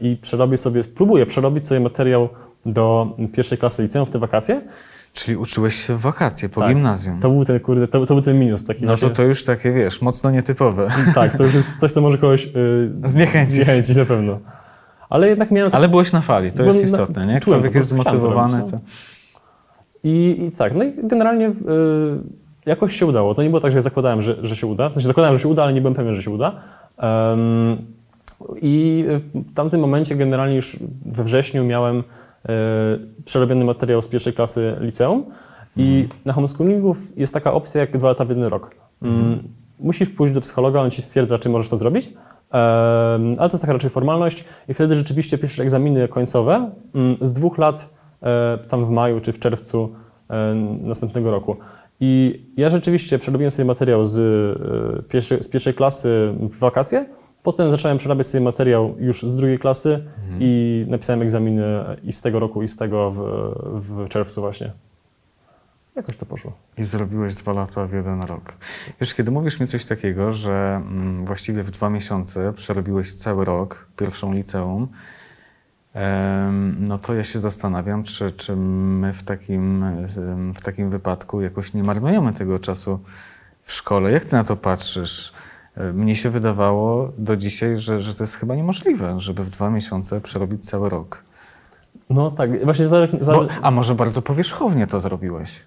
i 0.00 0.16
przerobię 0.22 0.56
sobie, 0.56 0.82
spróbuję 0.82 1.26
przerobić 1.26 1.66
sobie 1.66 1.80
materiał 1.80 2.28
do 2.66 3.16
pierwszej 3.32 3.58
klasy 3.58 3.82
liceum 3.82 4.06
w 4.06 4.10
te 4.10 4.18
wakacje. 4.18 4.60
Czyli 5.16 5.36
uczyłeś 5.36 5.74
się 5.86 5.94
w 5.94 6.00
wakacje 6.00 6.48
po 6.48 6.60
Tak. 6.60 6.70
gimnazjum. 6.74 7.20
To 7.20 7.30
był 7.30 7.44
ten, 7.44 7.60
kurde, 7.60 7.88
to, 7.88 8.06
to 8.06 8.14
był 8.14 8.22
ten 8.22 8.38
minus 8.38 8.64
taki 8.64 8.84
No 8.86 8.92
to 8.92 8.96
właśnie. 8.98 9.16
to 9.16 9.22
już 9.22 9.44
takie, 9.44 9.72
wiesz, 9.72 10.02
mocno 10.02 10.30
nietypowe. 10.30 10.88
Tak, 11.14 11.36
to 11.36 11.44
już 11.44 11.54
jest 11.54 11.80
coś, 11.80 11.92
co 11.92 12.00
może 12.00 12.18
kogoś 12.18 12.46
e, 12.46 12.50
Zniechęcić. 13.04 13.54
zniechęcić 13.54 13.96
na 13.96 14.04
pewno. 14.04 14.38
Ale 15.10 15.28
jednak 15.28 15.50
miałem 15.50 15.74
Ale 15.74 15.88
byłeś 15.88 16.12
na 16.12 16.20
fali, 16.20 16.52
to 16.52 16.62
jest 16.62 16.78
na- 16.78 16.84
istotne, 16.84 17.26
nie? 17.26 17.32
Jak 17.32 17.44
czułem 17.44 17.60
człowiek 17.60 17.74
jest 17.74 17.88
to 17.90 17.94
zmotywowany, 17.94 18.56
robić, 18.58 18.70
to... 18.70 18.78
I, 20.04 20.44
I 20.48 20.56
tak, 20.56 20.74
no 20.74 20.84
i 20.84 20.92
generalnie 21.02 21.48
y, 21.48 21.52
jakoś 22.66 22.96
się 22.96 23.06
udało. 23.06 23.34
To 23.34 23.42
nie 23.42 23.48
było 23.50 23.60
tak, 23.60 23.70
że 23.72 23.76
ja 23.78 23.82
zakładałem, 23.82 24.22
że, 24.22 24.36
że 24.42 24.56
się 24.56 24.66
uda. 24.66 24.88
W 24.88 24.94
sensie 24.94 25.06
zakładałem, 25.06 25.36
że 25.38 25.42
się 25.42 25.48
uda, 25.48 25.62
ale 25.62 25.72
nie 25.72 25.80
byłem 25.80 25.94
pewien, 25.94 26.14
że 26.14 26.22
się 26.22 26.30
uda. 26.30 26.52
Em, 26.98 27.76
I 28.62 29.04
w 29.34 29.54
tamtym 29.54 29.80
momencie 29.80 30.16
generalnie 30.16 30.56
już 30.56 30.76
we 31.06 31.24
wrześniu 31.24 31.64
miałem 31.64 32.02
przerobiony 33.24 33.64
materiał 33.64 34.02
z 34.02 34.08
pierwszej 34.08 34.32
klasy 34.32 34.76
liceum 34.80 35.24
i 35.76 36.08
na 36.24 36.32
homeschoolingu 36.32 36.96
jest 37.16 37.34
taka 37.34 37.52
opcja 37.52 37.80
jak 37.80 37.96
dwa 37.98 38.08
lata 38.08 38.24
w 38.24 38.28
jeden 38.28 38.44
rok. 38.44 38.74
Mm, 39.02 39.42
Musisz 39.78 40.08
pójść 40.08 40.34
do 40.34 40.40
psychologa, 40.40 40.80
on 40.80 40.90
ci 40.90 41.02
stwierdza, 41.02 41.38
czy 41.38 41.48
możesz 41.48 41.70
to 41.70 41.76
zrobić. 41.76 42.12
ale 42.50 43.36
to 43.36 43.44
jest 43.44 43.60
taka 43.60 43.72
raczej 43.72 43.90
formalność 43.90 44.44
i 44.68 44.74
wtedy 44.74 44.96
rzeczywiście 44.96 45.38
piszesz 45.38 45.60
egzaminy 45.60 46.08
końcowe 46.08 46.70
mm, 46.94 47.16
z 47.20 47.32
dwóch 47.32 47.58
lat, 47.58 47.88
e, 48.22 48.58
tam 48.68 48.84
w 48.84 48.90
maju 48.90 49.20
czy 49.20 49.32
w 49.32 49.38
czerwcu 49.38 49.92
e, 50.30 50.54
następnego 50.82 51.30
roku. 51.30 51.56
I 52.00 52.42
ja 52.56 52.68
rzeczywiście 52.68 53.18
przerobiłem 53.18 53.50
sobie 53.50 53.66
materiał 53.66 54.04
z, 54.04 54.18
e, 54.18 55.02
pierwszej, 55.02 55.42
z 55.42 55.48
pierwszej 55.48 55.74
klasy 55.74 56.34
w 56.40 56.58
wakacje, 56.58 57.06
potem 57.46 57.70
zacząłem 57.70 57.98
przerabiać 57.98 58.26
sobie 58.26 58.44
materiał 58.44 58.94
już 58.98 59.22
z 59.22 59.36
drugiej 59.36 59.58
klasy 59.58 60.04
i 60.40 60.84
napisałem 60.88 61.22
egzaminy 61.22 61.84
i 62.02 62.12
z 62.12 62.22
tego 62.22 62.40
roku, 62.40 62.62
i 62.62 62.68
z 62.68 62.76
tego 62.76 63.10
w, 63.10 63.20
w 63.74 64.08
czerwcu 64.08 64.40
właśnie. 64.40 64.72
Jakoś 65.96 66.16
to 66.16 66.26
poszło. 66.26 66.52
I 66.78 66.84
zrobiłeś 66.84 67.34
dwa 67.34 67.52
lata 67.52 67.86
w 67.86 67.92
jeden 67.92 68.22
rok. 68.22 68.52
Wiesz, 69.00 69.14
kiedy 69.14 69.30
mówisz 69.30 69.60
mi 69.60 69.66
coś 69.66 69.84
takiego, 69.84 70.32
że 70.32 70.82
mm, 70.82 71.24
właściwie 71.26 71.62
w 71.62 71.70
dwa 71.70 71.90
miesiące 71.90 72.52
przerobiłeś 72.52 73.14
cały 73.14 73.44
rok, 73.44 73.86
pierwszą 73.96 74.34
liceum, 74.34 74.88
no 76.78 76.98
to 76.98 77.14
ja 77.14 77.24
się 77.24 77.38
zastanawiam, 77.38 78.04
czy, 78.04 78.30
czy 78.30 78.56
my 78.56 79.12
w 79.12 79.22
takim, 79.22 79.84
w 80.54 80.62
takim 80.62 80.90
wypadku 80.90 81.40
jakoś 81.40 81.74
nie 81.74 81.82
marnujemy 81.82 82.32
tego 82.32 82.58
czasu 82.58 83.00
w 83.62 83.72
szkole. 83.72 84.12
Jak 84.12 84.24
ty 84.24 84.32
na 84.32 84.44
to 84.44 84.56
patrzysz? 84.56 85.32
E, 85.76 85.92
Mnie 85.92 86.16
się 86.16 86.30
wydawało 86.30 87.12
do 87.18 87.36
dzisiaj, 87.36 87.76
że, 87.76 88.00
że 88.00 88.14
to 88.14 88.22
jest 88.22 88.34
chyba 88.34 88.54
niemożliwe, 88.56 89.20
żeby 89.20 89.44
w 89.44 89.50
dwa 89.50 89.70
miesiące 89.70 90.20
przerobić 90.20 90.66
cały 90.66 90.88
rok. 90.90 91.22
No 92.10 92.30
tak, 92.30 92.64
właśnie 92.64 92.86
zależy... 92.86 93.16
Bo, 93.26 93.46
a 93.62 93.70
może 93.70 93.94
bardzo 93.94 94.22
powierzchownie 94.22 94.86
to 94.86 95.00
zrobiłeś? 95.00 95.60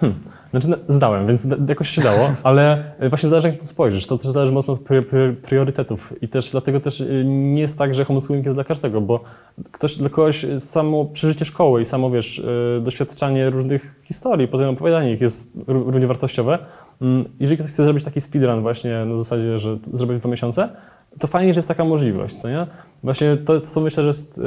Hmm. 0.00 0.18
Znaczy 0.50 0.68
no, 0.68 0.76
zdałem, 0.88 1.26
więc 1.26 1.46
jakoś 1.68 1.88
się 1.90 2.02
dało, 2.02 2.30
ale 2.42 2.92
y, 3.02 3.08
właśnie 3.08 3.28
zależy 3.28 3.48
jak 3.48 3.56
to 3.58 3.64
spojrzysz. 3.64 4.06
To 4.06 4.18
też 4.18 4.30
zależy 4.30 4.52
mocno 4.52 4.74
od 4.74 4.80
pri- 4.80 5.02
pri- 5.02 5.36
priorytetów 5.36 6.12
i 6.22 6.28
też 6.28 6.50
dlatego 6.50 6.80
też 6.80 7.00
y, 7.00 7.24
nie 7.26 7.60
jest 7.60 7.78
tak, 7.78 7.94
że 7.94 8.04
homeschooling 8.04 8.46
jest 8.46 8.56
dla 8.56 8.64
każdego, 8.64 9.00
bo 9.00 9.20
ktoś, 9.72 9.96
dla 9.96 10.08
kogoś 10.08 10.46
samo 10.58 11.04
przeżycie 11.04 11.44
szkoły 11.44 11.80
i 11.80 11.84
samo, 11.84 12.10
wiesz, 12.10 12.42
doświadczanie 12.82 13.50
różnych 13.50 14.00
historii, 14.04 14.48
potem 14.48 14.68
opowiadanie 14.68 15.12
ich 15.12 15.20
jest 15.20 15.56
ró- 15.56 15.84
równie 15.90 16.06
wartościowe. 16.06 16.58
Mm, 17.02 17.24
Jeżeli 17.40 17.56
ktoś 17.58 17.70
chce 17.70 17.82
zrobić 17.82 18.04
taki 18.04 18.20
speedrun 18.20 18.62
właśnie 18.62 19.04
na 19.04 19.18
zasadzie, 19.18 19.58
że 19.58 19.78
zrobić 19.92 20.16
w 20.16 20.20
dwa 20.20 20.30
miesiące, 20.30 20.68
to 21.18 21.26
fajnie, 21.26 21.52
że 21.52 21.58
jest 21.58 21.68
taka 21.68 21.84
możliwość, 21.84 22.34
co 22.34 22.48
nie? 22.48 22.66
Właśnie 23.02 23.36
to, 23.36 23.60
co 23.60 23.80
myślę, 23.80 24.02
że 24.02 24.08
jest 24.08 24.40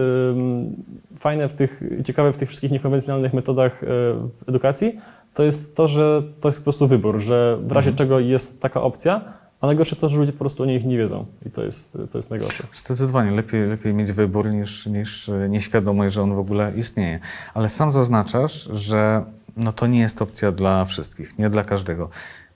fajne 1.20 1.50
w 1.50 1.54
tych, 1.54 1.84
ciekawe 2.06 2.34
w 2.34 2.38
tych 2.38 2.50
wszystkich 2.50 2.72
niekonwencjonalnych 2.72 3.34
metodach 3.34 3.82
w 3.82 4.44
edukacji, 4.50 5.00
to 5.34 5.44
jest 5.44 5.78
to, 5.78 5.88
że 5.88 6.24
to 6.42 6.48
jest 6.48 6.60
po 6.60 6.64
prostu 6.64 6.88
wybór, 6.88 7.20
że 7.20 7.58
w 7.62 7.72
razie 7.72 7.94
czego 7.94 8.20
jest 8.20 8.62
taka 8.62 8.82
opcja, 8.82 9.22
a 9.62 9.68
najgorsze 9.68 9.92
jest 9.92 10.02
to, 10.02 10.10
że 10.10 10.18
ludzie 10.18 10.32
po 10.32 10.40
prostu 10.40 10.64
o 10.64 10.66
niej 10.66 10.86
nie 10.86 10.98
wiedzą 10.98 11.26
i 11.46 11.50
to 11.50 11.64
jest, 11.64 11.98
to 12.12 12.18
jest 12.18 12.30
najgorsze. 12.30 12.64
Zdecydowanie 12.74 13.32
lepiej, 13.32 13.68
lepiej 13.68 13.94
mieć 13.94 14.12
wybór 14.12 14.52
niż, 14.52 14.86
niż 14.86 15.30
e, 15.30 15.50
nieświadomość, 15.50 16.16
że 16.16 16.24
on 16.24 16.36
w 16.36 16.40
ogóle 16.40 16.72
istnieje. 16.76 17.20
Ale 17.54 17.70
sam 17.70 17.92
zaznaczasz, 17.92 18.70
że 18.74 19.24
no 19.58 19.72
to 19.72 19.88
nie 19.88 20.00
jest 20.00 20.22
opcja 20.22 20.52
dla 20.52 20.86
wszystkich, 20.86 21.40
nie 21.40 21.50
dla 21.50 21.64
każdego. 21.64 22.10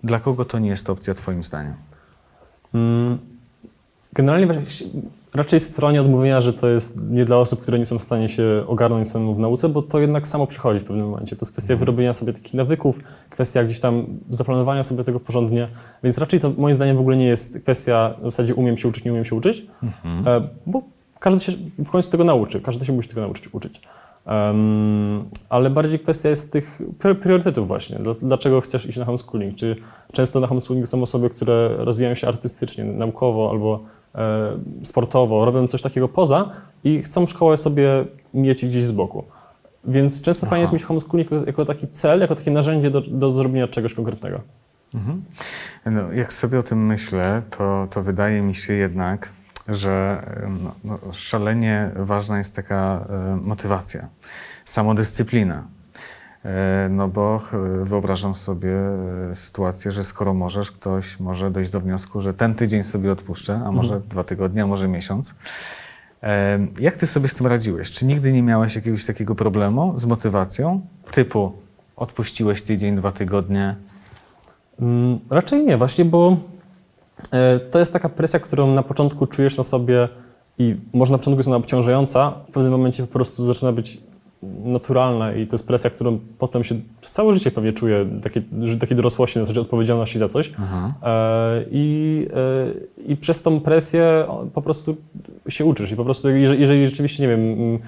Dla 0.03 0.19
kogo 0.19 0.45
to 0.45 0.59
nie 0.59 0.69
jest 0.69 0.89
opcja 0.89 1.13
Twoim 1.13 1.43
zdaniem? 1.43 1.73
Mm, 2.73 3.19
Generalnie 4.13 4.47
raczej 5.33 5.59
stronie 5.59 6.01
odmówienia, 6.01 6.41
że 6.41 6.53
to 6.53 6.69
jest 6.69 7.09
nie 7.09 7.25
dla 7.25 7.37
osób, 7.37 7.61
które 7.61 7.79
nie 7.79 7.85
są 7.85 7.99
w 7.99 8.03
stanie 8.03 8.29
się 8.29 8.63
ogarnąć 8.67 9.09
samemu 9.09 9.35
w 9.35 9.39
nauce, 9.39 9.69
bo 9.69 9.81
to 9.81 9.99
jednak 9.99 10.27
samo 10.27 10.47
przychodzi 10.47 10.79
w 10.79 10.83
pewnym 10.83 11.09
momencie. 11.09 11.35
To 11.35 11.45
jest 11.45 11.51
kwestia 11.51 11.75
wyrobienia 11.75 12.13
sobie 12.13 12.33
takich 12.33 12.53
nawyków, 12.53 12.99
kwestia 13.29 13.63
gdzieś 13.63 13.79
tam 13.79 14.05
zaplanowania 14.29 14.83
sobie 14.83 15.03
tego 15.03 15.19
porządnie, 15.19 15.67
więc 16.03 16.17
raczej 16.17 16.39
to 16.39 16.51
moim 16.57 16.73
zdaniem 16.73 16.97
w 16.97 16.99
ogóle 16.99 17.17
nie 17.17 17.25
jest 17.27 17.61
kwestia 17.61 18.13
w 18.21 18.23
zasadzie 18.23 18.55
umiem 18.55 18.77
się 18.77 18.87
uczyć, 18.87 19.03
nie 19.05 19.11
umiem 19.11 19.25
się 19.25 19.35
uczyć, 19.35 19.65
e, 20.25 20.47
bo 20.65 20.81
każdy 21.19 21.39
się 21.39 21.51
w 21.79 21.89
końcu 21.89 22.11
tego 22.11 22.23
nauczy, 22.23 22.61
każdy 22.61 22.85
się 22.85 22.93
musi 22.93 23.09
tego 23.09 23.21
nauczyć 23.21 23.53
uczyć. 23.53 23.81
Em, 24.25 25.23
ale 25.49 25.69
bardziej 25.69 25.99
kwestia 25.99 26.29
jest 26.29 26.51
tych 26.53 26.81
priorytetów 27.21 27.67
właśnie. 27.67 27.99
Dla- 27.99 28.13
Dlaczego 28.21 28.61
chcesz 28.61 28.85
iść 28.85 28.97
na 28.97 29.05
homeschooling? 29.05 29.55
Czy 29.55 29.75
często 30.11 30.39
na 30.39 30.47
homeschooling 30.47 30.87
są 30.87 31.01
osoby, 31.01 31.29
które 31.29 31.69
rozwijają 31.77 32.15
się 32.15 32.27
artystycznie, 32.27 32.83
naukowo 32.83 33.49
albo 33.51 33.79
sportowo, 34.83 35.45
robią 35.45 35.67
coś 35.67 35.81
takiego 35.81 36.07
poza 36.07 36.51
i 36.83 37.01
chcą 37.01 37.27
szkołę 37.27 37.57
sobie 37.57 38.05
mieć 38.33 38.65
gdzieś 38.65 38.83
z 38.83 38.91
boku. 38.91 39.23
Więc 39.85 40.21
często 40.21 40.45
fajnie 40.45 40.61
jest 40.61 40.73
mieć 40.73 40.83
homeschooling 40.83 41.31
jako, 41.31 41.45
jako 41.45 41.65
taki 41.65 41.87
cel, 41.87 42.19
jako 42.19 42.35
takie 42.35 42.51
narzędzie 42.51 42.91
do, 42.91 43.01
do 43.01 43.31
zrobienia 43.31 43.67
czegoś 43.67 43.93
konkretnego. 43.93 44.41
Mhm. 44.93 45.23
No, 45.85 46.11
jak 46.11 46.33
sobie 46.33 46.59
o 46.59 46.63
tym 46.63 46.85
myślę, 46.85 47.41
to, 47.57 47.87
to 47.91 48.03
wydaje 48.03 48.41
mi 48.41 48.55
się 48.55 48.73
jednak, 48.73 49.29
że 49.67 50.23
e, 50.27 50.49
no, 50.63 50.75
no, 50.83 51.13
szalenie 51.13 51.91
ważna 51.95 52.37
jest 52.37 52.55
taka 52.55 53.07
e, 53.09 53.35
motywacja, 53.35 54.07
samodyscyplina. 54.65 55.67
E, 56.45 56.87
No 56.91 57.07
bo 57.07 57.41
wyobrażam 57.81 58.35
sobie 58.35 58.71
e, 59.31 59.35
sytuację, 59.35 59.91
że 59.91 60.03
skoro 60.03 60.33
możesz, 60.33 60.71
ktoś 60.71 61.19
może 61.19 61.51
dojść 61.51 61.71
do 61.71 61.79
wniosku, 61.79 62.21
że 62.21 62.33
ten 62.33 62.55
tydzień 62.55 62.83
sobie 62.83 63.11
odpuszczę, 63.11 63.61
a 63.65 63.71
może 63.71 64.01
dwa 64.09 64.23
tygodnie, 64.23 64.63
a 64.63 64.67
może 64.67 64.87
miesiąc. 64.87 65.35
Jak 66.79 66.95
ty 66.95 67.07
sobie 67.07 67.27
z 67.27 67.35
tym 67.35 67.47
radziłeś? 67.47 67.91
Czy 67.91 68.05
nigdy 68.05 68.33
nie 68.33 68.43
miałeś 68.43 68.75
jakiegoś 68.75 69.05
takiego 69.05 69.35
problemu 69.35 69.93
z 69.97 70.05
motywacją? 70.05 70.81
Typu 71.11 71.51
odpuściłeś 71.95 72.61
tydzień, 72.61 72.95
dwa 72.95 73.11
tygodnie, 73.11 73.75
Mm, 74.81 75.19
Raczej 75.29 75.65
nie, 75.65 75.77
właśnie, 75.77 76.05
bo 76.05 76.37
e, 77.31 77.59
to 77.59 77.79
jest 77.79 77.93
taka 77.93 78.09
presja, 78.09 78.39
którą 78.39 78.73
na 78.73 78.83
początku 78.83 79.27
czujesz 79.27 79.57
na 79.57 79.63
sobie 79.63 80.07
i 80.57 80.75
może 80.93 81.11
na 81.11 81.17
początku 81.17 81.39
jest 81.39 81.47
ona 81.47 81.57
obciążająca, 81.57 82.33
w 82.49 82.51
pewnym 82.51 82.71
momencie 82.71 83.03
po 83.03 83.13
prostu 83.13 83.43
zaczyna 83.43 83.71
być 83.71 83.97
naturalna 84.63 85.33
i 85.33 85.47
to 85.47 85.55
jest 85.55 85.67
presja, 85.67 85.89
którą 85.89 86.19
potem 86.39 86.63
się 86.63 86.75
przez 87.01 87.13
całe 87.13 87.33
życie 87.33 87.51
pewnie 87.51 87.73
czuje, 87.73 88.05
takie, 88.23 88.41
że- 88.63 88.77
takiej 88.77 88.97
dorosłości, 88.97 89.39
na 89.39 89.45
zasadzie 89.45 89.61
odpowiedzialności 89.61 90.19
za 90.19 90.27
coś. 90.27 90.51
E, 91.03 91.65
I, 91.71 92.27
e, 92.99 93.03
I 93.11 93.15
przez 93.17 93.41
tą 93.43 93.59
presję 93.59 94.25
po 94.53 94.61
prostu 94.61 94.95
się 95.49 95.65
uczysz 95.65 95.91
i 95.91 95.95
po 95.95 96.03
prostu 96.05 96.29
jeżeli, 96.29 96.59
jeżeli 96.59 96.87
rzeczywiście, 96.87 97.23
nie 97.23 97.29
wiem, 97.29 97.39
mm, 97.39 97.79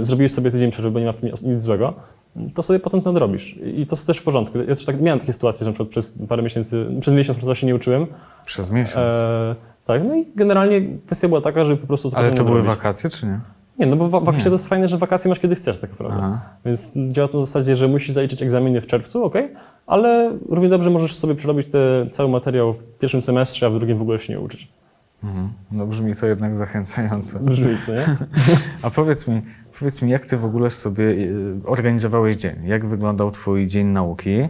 e, 0.00 0.04
zrobiłeś 0.04 0.32
sobie 0.32 0.50
tydzień 0.50 0.70
przerwy, 0.70 0.90
bo 0.90 1.00
nie 1.00 1.06
ma 1.06 1.12
w 1.12 1.16
tym 1.16 1.30
nic 1.42 1.62
złego, 1.62 1.94
to 2.54 2.62
sobie 2.62 2.78
potem 2.78 3.00
to 3.02 3.12
nadrobisz. 3.12 3.56
I 3.76 3.86
to 3.86 3.96
jest 3.96 4.06
też 4.06 4.18
w 4.18 4.22
porządku. 4.22 4.58
Ja 4.58 4.66
też 4.74 4.84
tak, 4.84 5.00
miałem 5.00 5.20
takie 5.20 5.32
sytuacje, 5.32 5.64
że 5.64 5.70
na 5.70 5.72
przykład 5.72 5.88
przez 5.88 6.18
parę 6.28 6.42
miesięcy, 6.42 6.86
przez 7.00 7.14
miesiąc 7.14 7.38
po 7.38 7.44
prostu 7.46 7.60
się 7.60 7.66
nie 7.66 7.74
uczyłem. 7.74 8.06
przez 8.46 8.70
miesiąc. 8.70 8.96
E, 8.96 9.54
tak, 9.86 10.02
no 10.08 10.16
i 10.16 10.26
generalnie 10.36 10.82
kwestia 11.06 11.28
była 11.28 11.40
taka, 11.40 11.64
żeby 11.64 11.76
po 11.80 11.86
prostu 11.86 12.10
to 12.10 12.16
Ale 12.16 12.30
to 12.30 12.44
były 12.44 12.58
nadrobić. 12.58 12.78
wakacje, 12.78 13.10
czy 13.10 13.26
nie? 13.26 13.40
Nie, 13.80 13.86
no 13.86 13.96
bo 13.96 14.08
wa- 14.08 14.20
wakacje 14.20 14.44
to 14.44 14.50
jest 14.50 14.68
fajne, 14.68 14.88
że 14.88 14.98
wakacje 14.98 15.28
masz 15.28 15.40
kiedy 15.40 15.54
chcesz 15.54 15.78
tak 15.78 15.90
naprawdę. 15.90 16.16
Aha. 16.18 16.40
Więc 16.64 16.92
działa 17.08 17.28
to 17.28 17.38
na 17.38 17.44
zasadzie, 17.44 17.76
że 17.76 17.88
musisz 17.88 18.10
zaliczyć 18.14 18.42
egzaminy 18.42 18.80
w 18.80 18.86
czerwcu, 18.86 19.24
ok, 19.24 19.34
ale 19.86 20.38
równie 20.48 20.68
dobrze 20.68 20.90
możesz 20.90 21.14
sobie 21.14 21.34
przerobić 21.34 21.66
te, 21.66 22.06
cały 22.10 22.28
materiał 22.28 22.72
w 22.72 22.98
pierwszym 22.98 23.22
semestrze, 23.22 23.66
a 23.66 23.70
w 23.70 23.78
drugim 23.78 23.98
w 23.98 24.02
ogóle 24.02 24.18
się 24.18 24.32
nie 24.32 24.40
uczyć. 24.40 24.68
Mhm. 25.24 25.52
No 25.72 25.86
brzmi 25.86 26.14
to 26.16 26.26
jednak 26.26 26.56
zachęcająco. 26.56 27.38
Brzmi, 27.50 27.78
co 27.86 27.92
nie? 27.92 28.04
A 28.82 28.90
powiedz 28.90 29.28
mi, 29.28 29.42
powiedz 29.78 30.02
mi, 30.02 30.10
jak 30.10 30.26
ty 30.26 30.36
w 30.36 30.44
ogóle 30.44 30.70
sobie 30.70 31.04
y, 31.04 31.54
organizowałeś 31.64 32.36
dzień? 32.36 32.56
Jak 32.64 32.86
wyglądał 32.86 33.30
twój 33.30 33.66
dzień 33.66 33.86
nauki? 33.86 34.48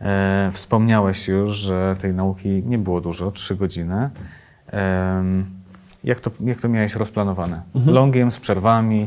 E, 0.00 0.50
wspomniałeś 0.52 1.28
już, 1.28 1.50
że 1.56 1.96
tej 1.98 2.14
nauki 2.14 2.62
nie 2.66 2.78
było 2.78 3.00
dużo, 3.00 3.30
trzy 3.30 3.56
godziny. 3.56 4.10
Em, 4.66 5.44
jak, 6.04 6.20
to, 6.20 6.30
jak 6.40 6.60
to 6.60 6.68
miałeś 6.68 6.94
rozplanowane? 6.94 7.62
Longiem, 7.86 8.30
z 8.30 8.38
przerwami? 8.38 9.06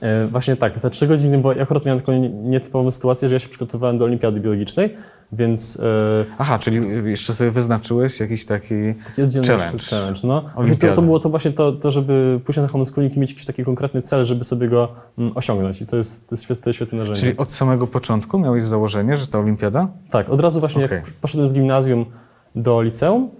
E, 0.00 0.26
Właśnie 0.26 0.56
tak, 0.56 0.80
te 0.80 0.90
trzy 0.90 1.06
godziny, 1.06 1.38
bo 1.38 1.52
ja 1.52 1.62
akurat 1.62 1.84
miałem 1.84 2.00
taką 2.00 2.12
nie- 2.12 2.28
nietypową 2.28 2.90
sytuację, 2.90 3.28
że 3.28 3.34
ja 3.34 3.38
się 3.38 3.48
przygotowywałem 3.48 3.98
do 3.98 4.04
olimpiady 4.04 4.40
biologicznej, 4.40 4.96
więc 5.32 5.78
e, 5.80 6.24
Aha, 6.38 6.58
czyli 6.58 6.80
jeszcze 7.10 7.32
sobie 7.32 7.50
wyznaczyłeś 7.50 8.20
jakiś 8.20 8.46
taki... 8.46 8.74
taki 9.16 9.46
Challenge. 9.46 9.78
challenge. 9.90 10.20
No. 10.24 10.44
Właśnie 10.54 10.76
to, 10.76 10.94
to 10.94 11.02
było 11.02 11.18
to 11.18 11.28
właśnie 11.30 11.52
to, 11.52 11.72
to, 11.72 11.90
żeby 11.90 12.40
pójść 12.44 12.60
na 12.60 12.68
homeschooling 12.68 13.16
i 13.16 13.20
mieć 13.20 13.30
jakiś 13.30 13.44
taki 13.46 13.64
konkretny 13.64 14.02
cel, 14.02 14.24
żeby 14.24 14.44
sobie 14.44 14.68
go 14.68 14.88
mm, 15.18 15.32
osiągnąć 15.36 15.80
i 15.82 15.86
to 15.86 15.96
jest, 15.96 16.28
to 16.28 16.32
jest, 16.34 16.44
świetne, 16.44 16.62
to 16.64 16.70
jest 16.70 16.76
świetne 16.76 16.98
narzędzie. 16.98 17.20
Czyli 17.20 17.36
od 17.36 17.52
samego 17.52 17.86
początku 17.86 18.38
miałeś 18.38 18.62
założenie, 18.64 19.16
że 19.16 19.26
ta 19.26 19.38
olimpiada? 19.38 19.88
Tak, 20.10 20.30
od 20.30 20.40
razu 20.40 20.60
właśnie 20.60 20.84
Okej. 20.84 20.96
jak 20.98 21.10
poszedłem 21.10 21.48
z 21.48 21.54
gimnazjum 21.54 22.06
do 22.54 22.82
liceum, 22.82 23.30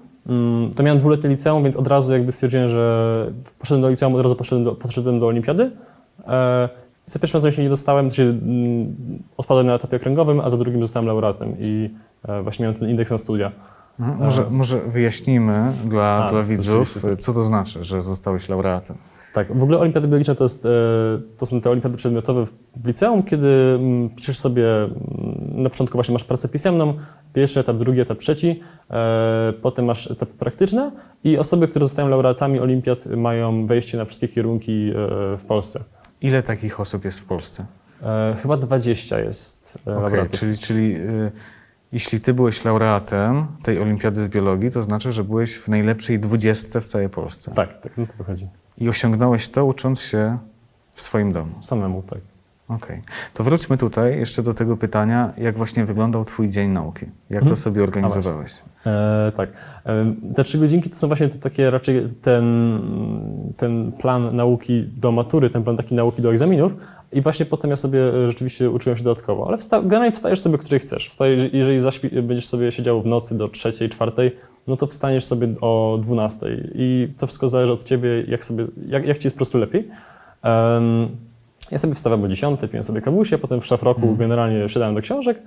to 0.76 0.82
miałem 0.82 0.98
dwuletnie 0.98 1.30
liceum, 1.30 1.62
więc 1.62 1.76
od 1.76 1.86
razu 1.86 2.12
jakby 2.12 2.32
stwierdziłem, 2.32 2.68
że 2.68 3.32
poszedłem 3.58 3.82
do 3.82 3.90
liceum, 3.90 4.14
od 4.14 4.22
razu 4.22 4.36
poszedłem 4.36 4.64
do, 4.64 4.72
poszedłem 4.72 5.20
do 5.20 5.26
olimpiady. 5.26 5.70
E, 6.26 6.68
za 7.06 7.18
pierwszym 7.18 7.38
razem 7.38 7.52
się 7.52 7.62
nie 7.62 7.68
dostałem, 7.68 8.10
się 8.10 8.22
mm, 8.22 8.94
odpadłem 9.36 9.66
na 9.66 9.74
etapie 9.74 9.96
okręgowym, 9.96 10.40
a 10.40 10.48
za 10.48 10.56
drugim 10.56 10.82
zostałem 10.82 11.06
laureatem 11.06 11.56
i 11.60 11.90
e, 12.28 12.42
właśnie 12.42 12.62
miałem 12.62 12.78
ten 12.78 12.88
indeks 12.88 13.10
na 13.10 13.18
studia. 13.18 13.52
Mhm. 14.00 14.18
Może, 14.18 14.50
może 14.50 14.80
wyjaśnijmy 14.80 15.72
dla, 15.84 16.24
A, 16.26 16.30
dla 16.30 16.42
widzów, 16.42 16.94
co 17.18 17.32
to 17.32 17.42
znaczy, 17.42 17.84
że 17.84 18.02
zostałeś 18.02 18.48
laureatem. 18.48 18.96
Tak, 19.32 19.58
w 19.58 19.62
ogóle 19.62 19.78
olimpiady 19.78 20.08
biologiczne 20.08 20.34
to, 20.34 20.44
jest, 20.44 20.66
e, 20.66 20.68
to 21.36 21.46
są 21.46 21.60
te 21.60 21.70
olimpiady 21.70 21.96
przedmiotowe 21.96 22.46
w 22.76 22.86
liceum, 22.86 23.22
kiedy 23.22 23.48
mm, 23.48 24.10
piszesz 24.10 24.38
sobie, 24.38 24.82
mm, 24.82 24.92
na 25.62 25.70
początku 25.70 25.96
właśnie 25.96 26.12
masz 26.12 26.24
pracę 26.24 26.48
pisemną, 26.48 26.94
pierwszy 27.32 27.60
etap, 27.60 27.76
drugi 27.76 28.00
etap, 28.00 28.18
trzeci, 28.18 28.60
e, 28.90 29.52
potem 29.62 29.84
masz 29.84 30.10
etapy 30.10 30.32
praktyczne 30.38 30.92
i 31.24 31.38
osoby, 31.38 31.68
które 31.68 31.86
zostają 31.86 32.08
laureatami 32.08 32.60
olimpiad 32.60 33.06
mają 33.06 33.66
wejście 33.66 33.98
na 33.98 34.04
wszystkie 34.04 34.28
kierunki 34.28 34.90
e, 34.90 34.92
w 35.36 35.44
Polsce. 35.48 35.84
Ile 36.20 36.42
takich 36.42 36.80
osób 36.80 37.04
jest 37.04 37.20
w 37.20 37.24
Polsce? 37.24 37.66
Chyba 38.42 38.56
20 38.56 39.20
jest 39.20 39.78
laureatów. 39.86 40.40
czyli, 40.40 40.58
czyli 40.58 40.96
y, 40.96 41.32
jeśli 41.92 42.20
ty 42.20 42.34
byłeś 42.34 42.64
laureatem 42.64 43.46
tej 43.62 43.78
olimpiady 43.78 44.22
z 44.22 44.28
biologii, 44.28 44.70
to 44.70 44.82
znaczy, 44.82 45.12
że 45.12 45.24
byłeś 45.24 45.54
w 45.58 45.68
najlepszej 45.68 46.20
dwudziestce 46.20 46.80
w 46.80 46.86
całej 46.86 47.08
Polsce. 47.08 47.52
Tak, 47.54 47.80
tak, 47.80 47.98
no 47.98 48.06
to 48.06 48.12
wychodzi. 48.18 48.48
I 48.78 48.88
osiągnąłeś 48.88 49.48
to, 49.48 49.64
ucząc 49.64 50.00
się 50.00 50.38
w 50.94 51.00
swoim 51.00 51.32
domu. 51.32 51.52
Samemu, 51.60 52.02
tak. 52.10 52.18
Okej. 52.68 53.02
To 53.34 53.44
wróćmy 53.44 53.76
tutaj 53.78 54.18
jeszcze 54.18 54.42
do 54.42 54.54
tego 54.54 54.76
pytania, 54.76 55.32
jak 55.38 55.56
właśnie 55.56 55.84
wyglądał 55.84 56.24
twój 56.24 56.48
dzień 56.48 56.70
nauki? 56.70 57.06
Jak 57.30 57.40
to 57.40 57.44
Mhm. 57.50 57.56
sobie 57.56 57.82
organizowałeś? 57.82 58.52
E, 58.86 59.32
tak. 59.36 59.50
E, 59.86 60.14
te 60.34 60.44
trzy 60.44 60.58
godzinki 60.58 60.90
to 60.90 60.96
są 60.96 61.06
właśnie 61.08 61.28
te 61.28 61.38
takie 61.38 61.70
raczej 61.70 62.06
ten, 62.22 62.44
ten 63.56 63.92
plan 63.92 64.36
nauki 64.36 64.84
do 64.96 65.12
matury, 65.12 65.50
ten 65.50 65.62
plan 65.62 65.76
taki 65.76 65.94
nauki 65.94 66.22
do 66.22 66.30
egzaminów 66.30 66.74
i 67.12 67.20
właśnie 67.22 67.46
potem 67.46 67.70
ja 67.70 67.76
sobie 67.76 68.14
e, 68.14 68.28
rzeczywiście 68.28 68.70
uczyłem 68.70 68.98
się 68.98 69.04
dodatkowo. 69.04 69.48
Ale 69.48 69.56
wsta- 69.56 69.82
generalnie 69.82 70.12
wstajesz 70.12 70.40
sobie, 70.40 70.58
której 70.58 70.80
chcesz. 70.80 71.08
Wstajesz, 71.08 71.52
jeżeli 71.52 71.80
zaśpi- 71.80 72.22
będziesz 72.22 72.46
sobie 72.48 72.72
siedział 72.72 73.02
w 73.02 73.06
nocy 73.06 73.36
do 73.38 73.48
trzeciej, 73.48 73.88
czwartej, 73.88 74.36
no 74.66 74.76
to 74.76 74.86
wstaniesz 74.86 75.24
sobie 75.24 75.48
o 75.60 75.98
12 76.02 76.46
i 76.74 77.08
to 77.18 77.26
wszystko 77.26 77.48
zależy 77.48 77.72
od 77.72 77.84
ciebie, 77.84 78.22
jak, 78.28 78.44
sobie, 78.44 78.66
jak, 78.88 79.06
jak 79.06 79.18
ci 79.18 79.26
jest 79.26 79.36
po 79.36 79.38
prostu 79.38 79.58
lepiej. 79.58 79.88
Em, 80.42 81.08
ja 81.70 81.78
sobie 81.78 81.94
wstawałem 81.94 82.24
o 82.24 82.28
10, 82.28 82.60
piłem 82.70 82.82
sobie 82.82 83.00
kawusie, 83.00 83.38
potem 83.38 83.60
w 83.60 83.66
szafroku 83.66 84.16
generalnie 84.16 84.68
siadałem 84.68 84.94
do 84.94 85.00
książek. 85.00 85.42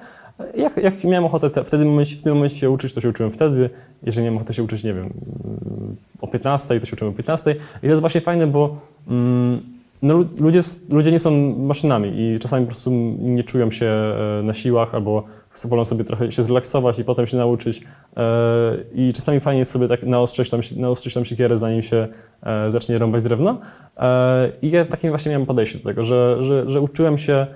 Jak, 0.55 0.77
jak 0.77 1.03
miałem 1.03 1.25
ochotę 1.25 1.49
te, 1.49 1.63
wtedy 1.63 1.85
momencie, 1.85 2.15
w 2.15 2.23
tym 2.23 2.33
momencie 2.33 2.55
się 2.55 2.69
uczyć, 2.69 2.93
to 2.93 3.01
się 3.01 3.09
uczyłem 3.09 3.31
wtedy. 3.31 3.69
Jeżeli 4.03 4.23
miałem 4.23 4.37
ochotę 4.37 4.53
się 4.53 4.63
uczyć, 4.63 4.83
nie 4.83 4.93
wiem, 4.93 5.03
mm, 5.05 5.95
o 6.21 6.27
15, 6.27 6.79
to 6.79 6.85
się 6.85 6.93
uczyłem 6.93 7.13
o 7.13 7.17
15. 7.17 7.51
I 7.51 7.81
to 7.81 7.87
jest 7.87 8.01
właśnie 8.01 8.21
fajne, 8.21 8.47
bo 8.47 8.77
mm, 9.07 9.61
no, 10.01 10.13
lu- 10.13 10.27
ludzie, 10.39 10.61
ludzie 10.89 11.11
nie 11.11 11.19
są 11.19 11.55
maszynami 11.57 12.11
i 12.15 12.39
czasami 12.39 12.65
po 12.65 12.71
prostu 12.71 12.91
nie 13.19 13.43
czują 13.43 13.71
się 13.71 13.85
e, 13.85 14.43
na 14.43 14.53
siłach 14.53 14.95
albo 14.95 15.23
wolą 15.65 15.85
sobie 15.85 16.03
trochę 16.03 16.31
się 16.31 16.43
zrelaksować 16.43 16.99
i 16.99 17.03
potem 17.03 17.27
się 17.27 17.37
nauczyć. 17.37 17.83
E, 18.17 18.77
I 18.93 19.13
czasami 19.13 19.39
fajnie 19.39 19.59
jest 19.59 19.71
sobie 19.71 19.87
tak 19.87 20.03
naostrzyć 20.03 20.49
tam, 20.49 20.59
naostrzyć 20.75 21.13
tam 21.13 21.25
siekierę, 21.25 21.57
zanim 21.57 21.81
się 21.81 22.07
e, 22.43 22.71
zacznie 22.71 22.97
rąbać 22.97 23.23
drewno. 23.23 23.59
E, 23.97 24.51
I 24.61 24.71
ja 24.71 24.85
takim 24.85 25.09
właśnie 25.09 25.29
miałem 25.31 25.45
podejście 25.45 25.77
do 25.77 25.83
tego, 25.83 26.03
że, 26.03 26.37
że, 26.43 26.71
że 26.71 26.81
uczyłem 26.81 27.17
się 27.17 27.47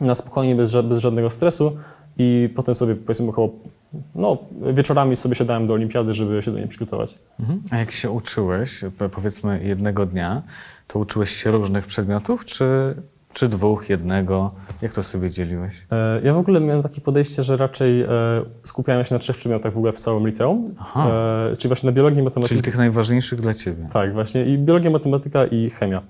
na 0.00 0.14
spokojnie, 0.14 0.54
bez, 0.54 0.76
bez 0.84 0.98
żadnego 0.98 1.30
stresu 1.30 1.76
i 2.18 2.48
potem 2.56 2.74
sobie 2.74 2.94
powiedzmy 2.94 3.28
około, 3.28 3.50
no 4.14 4.38
wieczorami 4.72 5.16
sobie 5.16 5.34
siadałem 5.34 5.66
do 5.66 5.74
olimpiady, 5.74 6.14
żeby 6.14 6.42
się 6.42 6.50
do 6.50 6.58
niej 6.58 6.68
przygotować. 6.68 7.18
Mhm. 7.40 7.62
A 7.70 7.76
jak 7.76 7.90
się 7.90 8.10
uczyłeś, 8.10 8.84
po- 8.98 9.08
powiedzmy 9.08 9.64
jednego 9.64 10.06
dnia, 10.06 10.42
to 10.86 10.98
uczyłeś 10.98 11.30
się 11.30 11.50
różnych 11.50 11.86
przedmiotów, 11.86 12.44
czy, 12.44 12.94
czy 13.34 13.48
dwóch, 13.48 13.88
jednego? 13.88 14.50
Jak 14.82 14.94
to 14.94 15.02
sobie 15.02 15.30
dzieliłeś? 15.30 15.86
E, 15.92 16.20
Ja 16.24 16.34
w 16.34 16.38
ogóle 16.38 16.60
miałem 16.60 16.82
takie 16.82 17.00
podejście, 17.00 17.42
że 17.42 17.56
raczej 17.56 18.02
e, 18.02 18.08
skupiałem 18.64 19.04
się 19.04 19.14
na 19.14 19.18
trzech 19.18 19.36
przedmiotach 19.36 19.72
w 19.72 19.76
ogóle 19.76 19.92
w 19.92 20.00
całym 20.00 20.26
liceum, 20.26 20.74
Aha. 20.78 21.08
e, 21.52 21.56
czyli 21.56 21.68
właśnie 21.68 21.86
na 21.86 21.92
biologii, 21.92 22.22
matematyce. 22.22 22.48
Czyli 22.48 22.62
tych 22.62 22.76
najważniejszych 22.76 23.40
dla 23.40 23.54
ciebie. 23.54 23.88
Tak, 23.92 24.14
właśnie 24.14 24.44
i 24.44 24.58
biologia, 24.58 24.90
matematyka 24.90 25.46
i 25.46 25.70
chemia. 25.70 26.02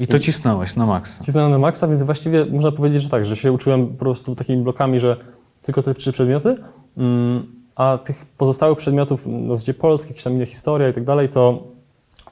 I 0.00 0.06
to 0.06 0.18
cisnąłeś 0.18 0.76
na 0.76 0.86
maksa. 0.86 1.24
Cisnąłem 1.24 1.50
na 1.50 1.58
maksa, 1.58 1.88
więc 1.88 2.02
właściwie 2.02 2.46
można 2.46 2.72
powiedzieć, 2.72 3.02
że 3.02 3.08
tak, 3.08 3.26
że 3.26 3.36
się 3.36 3.52
uczyłem 3.52 3.86
po 3.86 3.94
prostu 3.98 4.34
takimi 4.34 4.62
blokami, 4.62 5.00
że 5.00 5.16
tylko 5.62 5.82
te 5.82 5.94
trzy 5.94 6.12
przedmioty, 6.12 6.54
mm, 6.96 7.46
a 7.76 7.98
tych 7.98 8.24
pozostałych 8.38 8.78
przedmiotów 8.78 9.26
na 9.26 9.54
zasadzie 9.54 9.74
polski, 9.74 10.08
jakieś 10.08 10.24
tam 10.24 10.32
inne 10.32 10.46
historia 10.46 10.88
i 10.88 10.92
tak 10.92 11.04
dalej, 11.04 11.28
to 11.28 11.62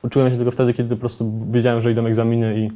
uczyłem 0.02 0.30
się 0.30 0.36
tylko 0.36 0.50
wtedy, 0.50 0.72
kiedy 0.72 0.96
po 0.96 1.00
prostu 1.00 1.32
wiedziałem, 1.50 1.80
że 1.80 1.92
idą 1.92 2.06
egzaminy 2.06 2.58
i, 2.60 2.70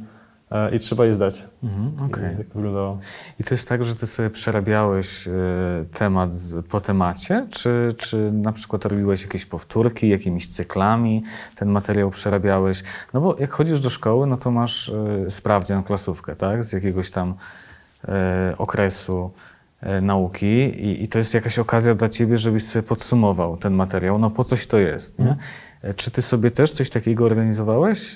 i 0.73 0.79
trzeba 0.79 1.05
je 1.05 1.13
zdać. 1.13 1.45
Mhm, 1.63 1.91
okej. 2.09 2.33
I 2.33 2.37
Tak 2.37 2.45
to 2.47 2.53
wyglądało. 2.53 2.99
I 3.39 3.43
to 3.43 3.53
jest 3.53 3.69
tak, 3.69 3.83
że 3.83 3.95
ty 3.95 4.07
sobie 4.07 4.29
przerabiałeś 4.29 5.27
e, 5.27 5.31
temat 5.97 6.29
po 6.69 6.81
temacie, 6.81 7.45
czy, 7.51 7.93
czy 7.97 8.31
na 8.31 8.51
przykład 8.51 8.85
robiłeś 8.85 9.21
jakieś 9.21 9.45
powtórki, 9.45 10.09
jakimiś 10.09 10.47
cyklami, 10.47 11.23
ten 11.55 11.69
materiał 11.69 12.09
przerabiałeś? 12.11 12.83
No 13.13 13.21
bo 13.21 13.35
jak 13.39 13.51
chodzisz 13.51 13.79
do 13.79 13.89
szkoły, 13.89 14.27
no 14.27 14.37
to 14.37 14.51
masz 14.51 14.89
e, 15.25 15.29
sprawdzian, 15.29 15.83
klasówkę, 15.83 16.35
tak? 16.35 16.63
Z 16.63 16.73
jakiegoś 16.73 17.11
tam 17.11 17.33
e, 18.07 18.53
okresu 18.57 19.31
e, 19.81 20.01
nauki 20.01 20.45
i, 20.63 21.03
i 21.03 21.07
to 21.07 21.17
jest 21.17 21.33
jakaś 21.33 21.59
okazja 21.59 21.95
dla 21.95 22.09
ciebie, 22.09 22.37
żebyś 22.37 22.63
sobie 22.63 22.83
podsumował 22.83 23.57
ten 23.57 23.73
materiał. 23.73 24.19
No 24.19 24.29
po 24.29 24.43
coś 24.43 24.67
to 24.67 24.77
jest, 24.77 25.19
nie? 25.19 25.35
E, 25.81 25.93
Czy 25.93 26.11
ty 26.11 26.21
sobie 26.21 26.51
też 26.51 26.71
coś 26.71 26.89
takiego 26.89 27.25
organizowałeś? 27.25 28.15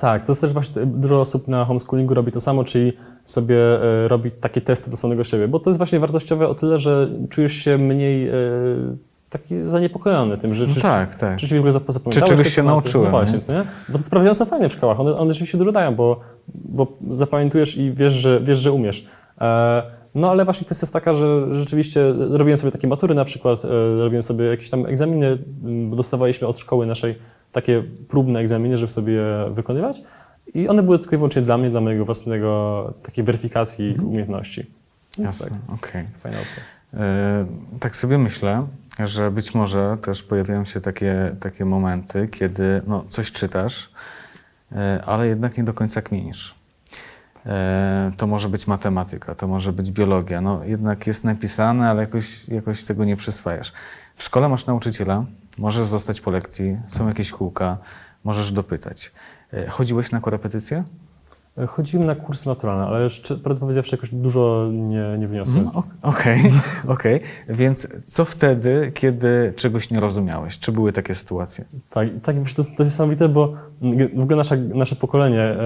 Tak, 0.00 0.24
to 0.24 0.32
jest 0.32 0.40
też 0.40 0.52
właśnie 0.52 0.86
dużo 0.86 1.20
osób 1.20 1.48
na 1.48 1.64
homeschoolingu 1.64 2.14
robi 2.14 2.32
to 2.32 2.40
samo, 2.40 2.64
czyli 2.64 2.92
sobie 3.24 3.56
e, 4.04 4.08
robi 4.08 4.32
takie 4.32 4.60
testy 4.60 4.90
do 4.90 4.96
samego 4.96 5.24
siebie, 5.24 5.48
bo 5.48 5.58
to 5.60 5.70
jest 5.70 5.78
właśnie 5.78 6.00
wartościowe 6.00 6.48
o 6.48 6.54
tyle, 6.54 6.78
że 6.78 7.08
czujesz 7.30 7.52
się 7.52 7.78
mniej 7.78 8.28
e, 8.28 8.32
taki 9.30 9.62
zaniepokojony 9.62 10.38
tym, 10.38 10.54
że 10.54 10.66
No 10.66 10.74
czy, 10.74 10.80
tak, 10.80 11.14
tak. 11.14 11.38
czy, 11.38 11.48
czy 11.48 11.54
w 11.54 11.58
ogóle 11.58 11.72
zap- 11.72 11.92
zapamiętałeś 11.92 12.28
czegoś 12.30 12.44
te 12.46 12.50
się 12.50 12.56
tematy. 12.56 12.74
nauczyłem, 12.74 13.04
No 13.04 13.10
właśnie, 13.10 13.38
nie? 13.54 13.62
Bo 13.88 13.98
te 13.98 14.04
sprawdziany 14.04 14.34
są 14.34 14.44
fajne 14.44 14.68
w 14.68 14.72
szkołach, 14.72 15.00
one, 15.00 15.16
one 15.16 15.32
rzeczywiście 15.32 15.58
dużo 15.58 15.72
dają, 15.72 15.94
bo, 15.94 16.20
bo 16.54 16.86
zapamiętujesz 17.10 17.76
i 17.76 17.92
wiesz, 17.92 18.12
że, 18.12 18.40
wiesz, 18.40 18.58
że 18.58 18.72
umiesz. 18.72 19.06
E, 19.40 19.82
no 20.14 20.30
ale 20.30 20.44
właśnie 20.44 20.64
kwestia 20.64 20.84
jest 20.84 20.92
taka, 20.92 21.14
że 21.14 21.54
rzeczywiście 21.54 22.14
robiłem 22.30 22.56
sobie 22.56 22.72
takie 22.72 22.88
matury 22.88 23.14
na 23.14 23.24
przykład, 23.24 23.62
robiłem 23.98 24.22
sobie 24.22 24.44
jakieś 24.44 24.70
tam 24.70 24.86
egzaminy, 24.86 25.38
bo 25.88 25.96
dostawaliśmy 25.96 26.46
od 26.48 26.58
szkoły 26.58 26.86
naszej 26.86 27.14
takie 27.52 27.82
próbne 28.08 28.40
egzaminy, 28.40 28.76
żeby 28.76 28.92
sobie 28.92 29.12
je 29.12 29.50
wykonywać. 29.52 30.02
I 30.54 30.68
one 30.68 30.82
były 30.82 30.98
tylko 30.98 31.14
i 31.16 31.18
wyłącznie 31.18 31.42
dla 31.42 31.58
mnie, 31.58 31.70
dla 31.70 31.80
mojego 31.80 32.04
własnego 32.04 32.94
takiej 33.02 33.24
weryfikacji 33.24 33.96
umiejętności. 34.02 34.70
Więc 35.18 35.40
Jasne, 35.40 35.58
okej. 35.68 36.04
tak, 36.04 36.20
fajna 36.22 36.38
opcja. 36.38 36.62
E, 36.94 37.46
Tak 37.80 37.96
sobie 37.96 38.18
myślę, 38.18 38.66
że 39.04 39.30
być 39.30 39.54
może 39.54 39.96
też 40.02 40.22
pojawiają 40.22 40.64
się 40.64 40.80
takie, 40.80 41.36
takie 41.40 41.64
momenty, 41.64 42.28
kiedy 42.28 42.82
no, 42.86 43.04
coś 43.08 43.32
czytasz, 43.32 43.90
e, 44.72 45.02
ale 45.06 45.28
jednak 45.28 45.58
nie 45.58 45.64
do 45.64 45.72
końca 45.74 46.02
kminisz. 46.02 46.54
E, 47.46 48.12
To 48.16 48.26
może 48.26 48.48
być 48.48 48.66
matematyka, 48.66 49.34
to 49.34 49.48
może 49.48 49.72
być 49.72 49.90
biologia. 49.90 50.40
No, 50.40 50.64
jednak 50.64 51.06
jest 51.06 51.24
napisane, 51.24 51.90
ale 51.90 52.00
jakoś, 52.00 52.48
jakoś 52.48 52.84
tego 52.84 53.04
nie 53.04 53.16
przyswajasz. 53.16 53.72
W 54.14 54.22
szkole 54.22 54.48
masz 54.48 54.66
nauczyciela, 54.66 55.24
możesz 55.58 55.82
zostać 55.82 56.20
po 56.20 56.30
lekcji, 56.30 56.76
są 56.88 57.08
jakieś 57.08 57.30
kółka, 57.30 57.78
możesz 58.24 58.52
dopytać. 58.52 59.12
E, 59.52 59.66
Chodziłeś 59.66 60.12
na 60.12 60.20
korepetycje? 60.20 60.84
E, 61.58 61.66
Chodziłem 61.66 62.06
na 62.06 62.14
kursy 62.14 62.48
naturalne, 62.48 62.86
ale 62.86 63.02
jeszcze, 63.04 63.36
prawdę 63.36 63.60
powiedziawszy, 63.60 63.96
jakoś 63.96 64.10
dużo 64.14 64.68
nie, 64.72 65.18
nie 65.18 65.28
wyniosłem. 65.28 65.64
Ok- 65.74 65.86
Okej, 66.02 66.52
okej. 66.94 67.20
Więc 67.48 67.88
co 68.04 68.24
wtedy, 68.24 68.92
kiedy 68.94 69.52
czegoś 69.56 69.90
nie 69.90 70.00
rozumiałeś? 70.00 70.58
Czy 70.58 70.72
były 70.72 70.92
takie 70.92 71.14
sytuacje? 71.14 71.64
Tak, 71.90 72.08
tak 72.22 72.42
wiesz, 72.42 72.54
to, 72.54 72.62
jest- 72.62 72.76
to 72.76 72.82
jest 72.82 72.94
niesamowite, 72.94 73.28
bo 73.28 73.54
w 74.14 74.20
ogóle 74.22 74.36
nasza, 74.36 74.56
nasze 74.56 74.96
pokolenie 74.96 75.40
e, 75.42 75.56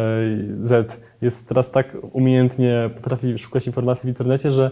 Z 0.60 1.00
jest 1.22 1.48
teraz 1.48 1.70
tak 1.70 1.96
umiejętnie 2.12 2.90
potrafi 2.94 3.38
szukać 3.38 3.66
informacji 3.66 4.06
w 4.06 4.08
internecie, 4.08 4.50
że 4.50 4.70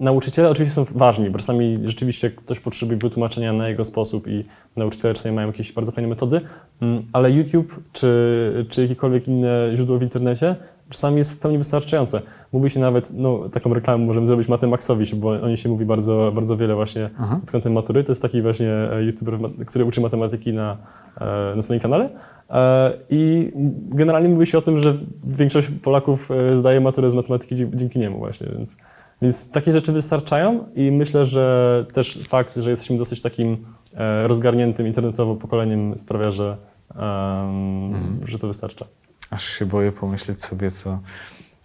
nauczyciele 0.00 0.50
oczywiście 0.50 0.74
są 0.74 0.84
ważni, 0.94 1.30
bo 1.30 1.38
czasami 1.38 1.78
rzeczywiście 1.84 2.30
ktoś 2.30 2.60
potrzebuje 2.60 2.98
wytłumaczenia 2.98 3.52
na 3.52 3.68
jego 3.68 3.84
sposób 3.84 4.28
i 4.28 4.44
nauczyciele 4.76 5.14
czasami 5.14 5.34
mają 5.34 5.46
jakieś 5.46 5.72
bardzo 5.72 5.92
fajne 5.92 6.08
metody, 6.08 6.40
mm, 6.82 7.02
ale 7.12 7.30
YouTube 7.30 7.80
czy, 7.92 8.66
czy 8.70 8.82
jakiekolwiek 8.82 9.28
inne 9.28 9.70
źródło 9.74 9.98
w 9.98 10.02
internecie 10.02 10.56
czasami 10.92 11.16
jest 11.16 11.32
w 11.32 11.38
pełni 11.38 11.58
wystarczające. 11.58 12.22
Mówi 12.52 12.70
się 12.70 12.80
nawet, 12.80 13.12
no 13.14 13.48
taką 13.48 13.74
reklamę 13.74 14.06
możemy 14.06 14.26
zrobić 14.26 14.48
Matemaxowi, 14.48 15.16
bo 15.16 15.28
o 15.28 15.48
niej 15.48 15.56
się 15.56 15.68
mówi 15.68 15.84
bardzo, 15.84 16.32
bardzo 16.34 16.56
wiele 16.56 16.74
właśnie 16.74 17.10
Aha. 17.18 17.38
pod 17.40 17.50
kątem 17.50 17.72
matury. 17.72 18.04
To 18.04 18.12
jest 18.12 18.22
taki 18.22 18.42
właśnie 18.42 18.70
e, 18.70 19.02
youtuber, 19.02 19.38
który 19.66 19.84
uczy 19.84 20.00
matematyki 20.00 20.52
na, 20.52 20.76
e, 21.20 21.56
na 21.56 21.62
swoim 21.62 21.80
kanale. 21.80 22.08
E, 22.50 22.92
I 23.10 23.52
generalnie 23.88 24.28
mówi 24.28 24.46
się 24.46 24.58
o 24.58 24.62
tym, 24.62 24.78
że 24.78 24.98
większość 25.26 25.68
Polaków 25.82 26.30
e, 26.30 26.56
zdaje 26.56 26.80
maturę 26.80 27.10
z 27.10 27.14
matematyki 27.14 27.56
dzięki 27.74 27.98
niemu 27.98 28.18
właśnie, 28.18 28.46
więc, 28.56 28.76
więc 29.22 29.50
takie 29.50 29.72
rzeczy 29.72 29.92
wystarczają 29.92 30.64
i 30.74 30.92
myślę, 30.92 31.24
że 31.24 31.86
też 31.92 32.18
fakt, 32.28 32.56
że 32.56 32.70
jesteśmy 32.70 32.98
dosyć 32.98 33.22
takim 33.22 33.66
e, 33.94 34.28
rozgarniętym 34.28 34.86
internetowo 34.86 35.36
pokoleniem 35.36 35.98
sprawia, 35.98 36.30
że, 36.30 36.56
em, 36.96 38.20
że 38.24 38.38
to 38.38 38.46
wystarcza. 38.46 38.86
Aż 39.30 39.44
się 39.44 39.66
boję 39.66 39.92
pomyśleć 39.92 40.42
sobie, 40.42 40.70
co, 40.70 40.98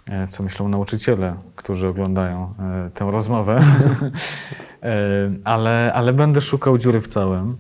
e, 0.10 0.28
co 0.28 0.44
myślą 0.44 0.70
nauczyciele, 0.70 1.36
którzy 1.56 1.88
oglądają 1.88 2.54
e, 2.60 2.90
tę 2.94 3.12
rozmowę. 3.12 3.60
Ale, 5.44 5.92
ale 5.94 6.14
będę 6.14 6.42
szukał 6.42 6.78
dziury 6.78 7.02
w 7.02 7.08
całym. 7.08 7.58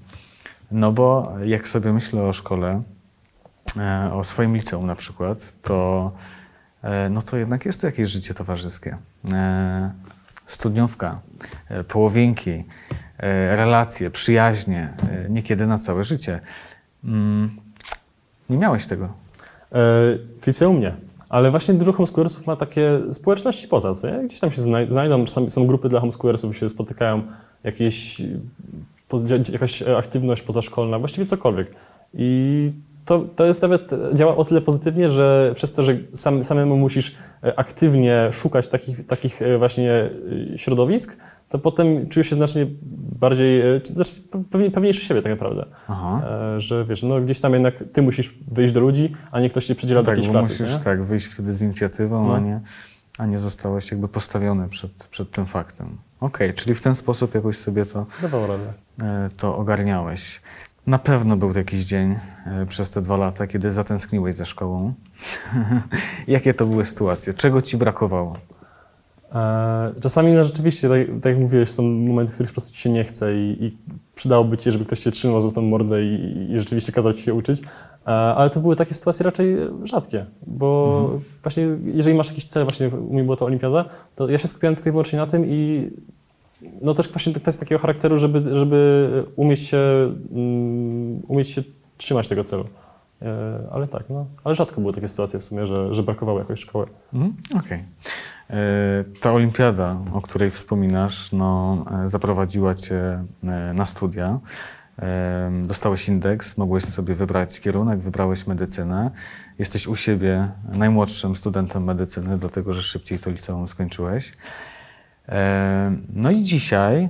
No 0.72 0.92
bo 0.92 1.34
jak 1.44 1.68
sobie 1.68 1.94
myślę 1.94 2.24
o 2.24 2.34
szkole, 2.34 2.82
o 4.14 4.24
swoim 4.24 4.56
liceum 4.56 4.86
na 4.86 4.96
przykład, 4.96 5.54
to, 5.62 6.12
no 7.10 7.22
to 7.22 7.38
jednak 7.38 7.66
jest 7.66 7.82
to 7.82 7.88
jakieś 7.88 8.10
życie 8.10 8.34
towarzyskie. 8.34 8.98
E, 9.34 9.92
studniówka, 10.46 11.20
e, 11.70 11.84
połowinki, 11.84 12.52
e, 12.52 13.56
relacje, 13.56 14.10
przyjaźnie, 14.10 14.94
e, 15.10 15.30
niekiedy 15.30 15.68
na 15.68 15.78
całe 15.80 16.04
życie. 16.04 16.40
Mm, 17.04 17.50
nie 18.50 18.58
miałeś 18.58 18.88
tego. 18.88 19.06
E, 19.06 19.12
w 20.42 20.48
liceum 20.48 20.80
nie. 20.80 20.96
Ale 21.30 21.52
właśnie 21.52 21.74
dużo 21.74 21.94
homeschoolersów 21.94 22.48
ma 22.48 22.56
takie 22.56 23.00
społeczności 23.12 23.68
poza, 23.68 23.94
co 23.94 24.10
nie? 24.12 24.28
Gdzieś 24.28 24.40
tam 24.40 24.52
się 24.52 24.62
znaj- 24.62 24.90
znajdą, 24.92 25.28
są 25.48 25.68
grupy 25.68 25.90
dla 25.90 26.00
homeschoolersów, 26.00 26.58
się 26.58 26.70
spotykają, 26.70 27.24
jakieś, 27.64 28.22
jakaś 29.54 29.82
aktywność 29.82 30.42
pozaszkolna, 30.42 31.00
właściwie 31.00 31.26
cokolwiek. 31.26 31.72
I 32.14 32.72
to, 33.08 33.20
to 33.36 33.46
jest 33.46 33.62
nawet, 33.62 33.92
działa 34.14 34.38
o 34.38 34.46
tyle 34.46 34.62
pozytywnie, 34.62 35.10
że 35.10 35.52
przez 35.56 35.74
to, 35.74 35.84
że 35.84 35.98
sam, 36.14 36.44
samemu 36.44 36.78
musisz 36.78 37.16
e, 37.44 37.60
aktywnie 37.60 38.30
szukać 38.32 38.68
takich, 38.68 39.08
takich 39.08 39.42
e, 39.42 39.58
właśnie 39.58 40.10
e, 40.54 40.58
środowisk, 40.58 41.18
to 41.50 41.60
potem 41.60 42.10
czujesz 42.10 42.28
się 42.30 42.36
znacznie 42.36 42.68
bardziej, 43.20 43.62
znacznie 43.84 44.24
pewnie, 44.52 44.72
pewniejszy 44.72 45.02
siebie 45.02 45.22
tak 45.22 45.32
naprawdę. 45.32 45.66
Aha. 45.88 46.22
Że 46.58 46.86
wiesz, 46.86 47.04
no 47.04 47.22
gdzieś 47.22 47.42
tam 47.42 47.54
jednak 47.54 47.84
ty 47.94 48.02
musisz 48.02 48.36
wyjść 48.52 48.74
do 48.74 48.80
ludzi, 48.80 49.14
a 49.32 49.40
nie 49.40 49.50
ktoś 49.50 49.66
cię 49.66 49.76
przydziela 49.76 50.02
do 50.02 50.06
Tak, 50.06 50.16
jakiejś 50.18 50.32
klasy. 50.32 50.50
musisz 50.64 50.78
nie? 50.78 50.84
tak 50.84 51.04
wyjść 51.04 51.28
wtedy 51.28 51.54
z 51.54 51.62
inicjatywą, 51.62 52.28
No. 52.28 52.36
a, 52.36 52.40
nie, 52.40 52.62
a 53.18 53.26
nie 53.26 53.40
zostałeś 53.40 53.92
jakby 53.92 54.08
postawiony 54.08 54.70
przed, 54.70 54.92
przed 55.12 55.32
tym 55.32 55.46
faktem. 55.46 55.98
Okej, 56.20 56.54
czyli 56.54 56.76
w 56.76 56.82
ten 56.82 56.96
sposób 56.96 57.36
jakoś 57.36 57.58
sobie 57.58 57.86
to, 57.86 58.06
Dawał 58.22 58.48
radę. 58.48 58.74
to 59.38 59.58
ogarniałeś. 59.58 60.42
Na 60.88 61.00
pewno 61.00 61.38
był 61.38 61.52
jakiś 61.56 61.86
dzień 61.86 62.16
e, 62.46 62.66
przez 62.66 62.92
te 62.92 63.02
dwa 63.02 63.18
lata, 63.18 63.48
kiedy 63.48 63.72
zatęskniłeś 63.72 64.36
za 64.36 64.46
szkołą. 64.46 64.94
Jakie 66.28 66.54
to 66.54 66.66
były 66.66 66.86
sytuacje? 66.86 67.34
Czego 67.34 67.62
ci 67.62 67.78
brakowało? 67.78 68.38
E, 69.36 69.94
Czasami 70.02 70.32
no, 70.34 70.44
rzeczywiście, 70.44 70.90
tak, 70.90 71.00
tak 71.22 71.26
jak 71.34 71.42
mówiłeś, 71.42 71.72
są 71.72 71.84
momenty, 71.84 72.32
w 72.32 72.34
których 72.34 72.52
po 72.52 72.54
prostu 72.54 72.74
ci 72.74 72.82
się 72.82 72.90
nie 72.90 73.04
chce 73.04 73.36
i, 73.36 73.66
i 73.66 73.78
przydałoby 74.16 74.58
ci, 74.58 74.72
żeby 74.72 74.86
ktoś 74.86 75.00
cię 75.00 75.12
trzymał 75.12 75.42
za 75.42 75.52
tą 75.52 75.62
mordę 75.62 76.04
i, 76.04 76.48
i 76.50 76.60
rzeczywiście 76.60 76.92
kazał 76.92 77.14
ci 77.14 77.22
się 77.22 77.34
uczyć. 77.34 77.62
E, 77.62 78.10
Ale 78.10 78.50
to 78.50 78.60
były 78.60 78.76
takie 78.76 78.94
sytuacje 78.94 79.24
raczej 79.24 79.58
rzadkie, 79.84 80.26
bo 80.48 81.10
właśnie 81.44 81.68
jeżeli 81.86 82.16
masz 82.18 82.30
jakiś 82.30 82.46
cel, 82.46 82.64
właśnie 82.64 82.88
u 82.88 83.14
mnie 83.14 83.24
była 83.24 83.38
to 83.38 83.46
olimpiada, 83.46 83.86
to 84.16 84.30
ja 84.30 84.38
się 84.38 84.48
skupiałem 84.48 84.76
tylko 84.76 84.90
i 84.90 84.92
wyłącznie 84.92 85.20
na 85.20 85.26
tym 85.28 85.46
i 85.46 85.90
no 86.82 86.94
też 86.94 87.10
właśnie 87.10 87.34
kwestia 87.34 87.60
takiego 87.60 87.80
charakteru, 87.80 88.18
żeby, 88.18 88.56
żeby 88.56 89.24
umieć 89.36 89.60
się, 89.60 89.78
mm, 90.32 91.22
umieć 91.28 91.50
się 91.50 91.64
trzymać 91.98 92.28
tego 92.28 92.44
celu. 92.44 92.66
E, 93.22 93.60
Ale 93.72 93.88
tak, 93.88 94.04
no, 94.10 94.26
ale 94.44 94.56
rzadko 94.56 94.82
były 94.82 94.94
takie 94.94 95.08
sytuacje 95.08 95.40
w 95.40 95.44
sumie, 95.44 95.68
że, 95.68 95.94
że 95.94 96.04
brakowało 96.04 96.40
jakoś 96.40 96.60
szkoły. 96.60 96.88
Mhm, 97.14 97.36
Okej. 97.58 97.84
E, 98.50 99.04
Ta 99.22 99.34
olimpiada, 99.34 99.98
o 100.14 100.22
której 100.22 100.52
wspominasz, 100.52 101.32
no, 101.32 101.86
e, 102.04 102.08
zaprowadziła 102.08 102.74
cię 102.74 103.24
na 103.74 103.86
studia. 103.86 104.40
Dostałeś 105.64 106.10
indeks, 106.10 106.58
mogłeś 106.58 106.84
sobie 106.84 107.14
wybrać 107.14 107.60
kierunek, 107.60 108.00
wybrałeś 108.00 108.48
medycynę. 108.48 109.12
Jesteś 109.60 109.88
u 109.88 109.96
siebie 109.96 110.50
najmłodszym 110.74 111.36
studentem 111.36 111.84
medycyny, 111.84 112.38
dlatego 112.38 112.74
że 112.74 112.82
szybciej 112.84 113.20
to 113.20 113.30
liceum 113.30 113.68
skończyłeś. 113.68 114.34
No 116.14 116.32
i 116.32 116.42
dzisiaj, 116.42 117.10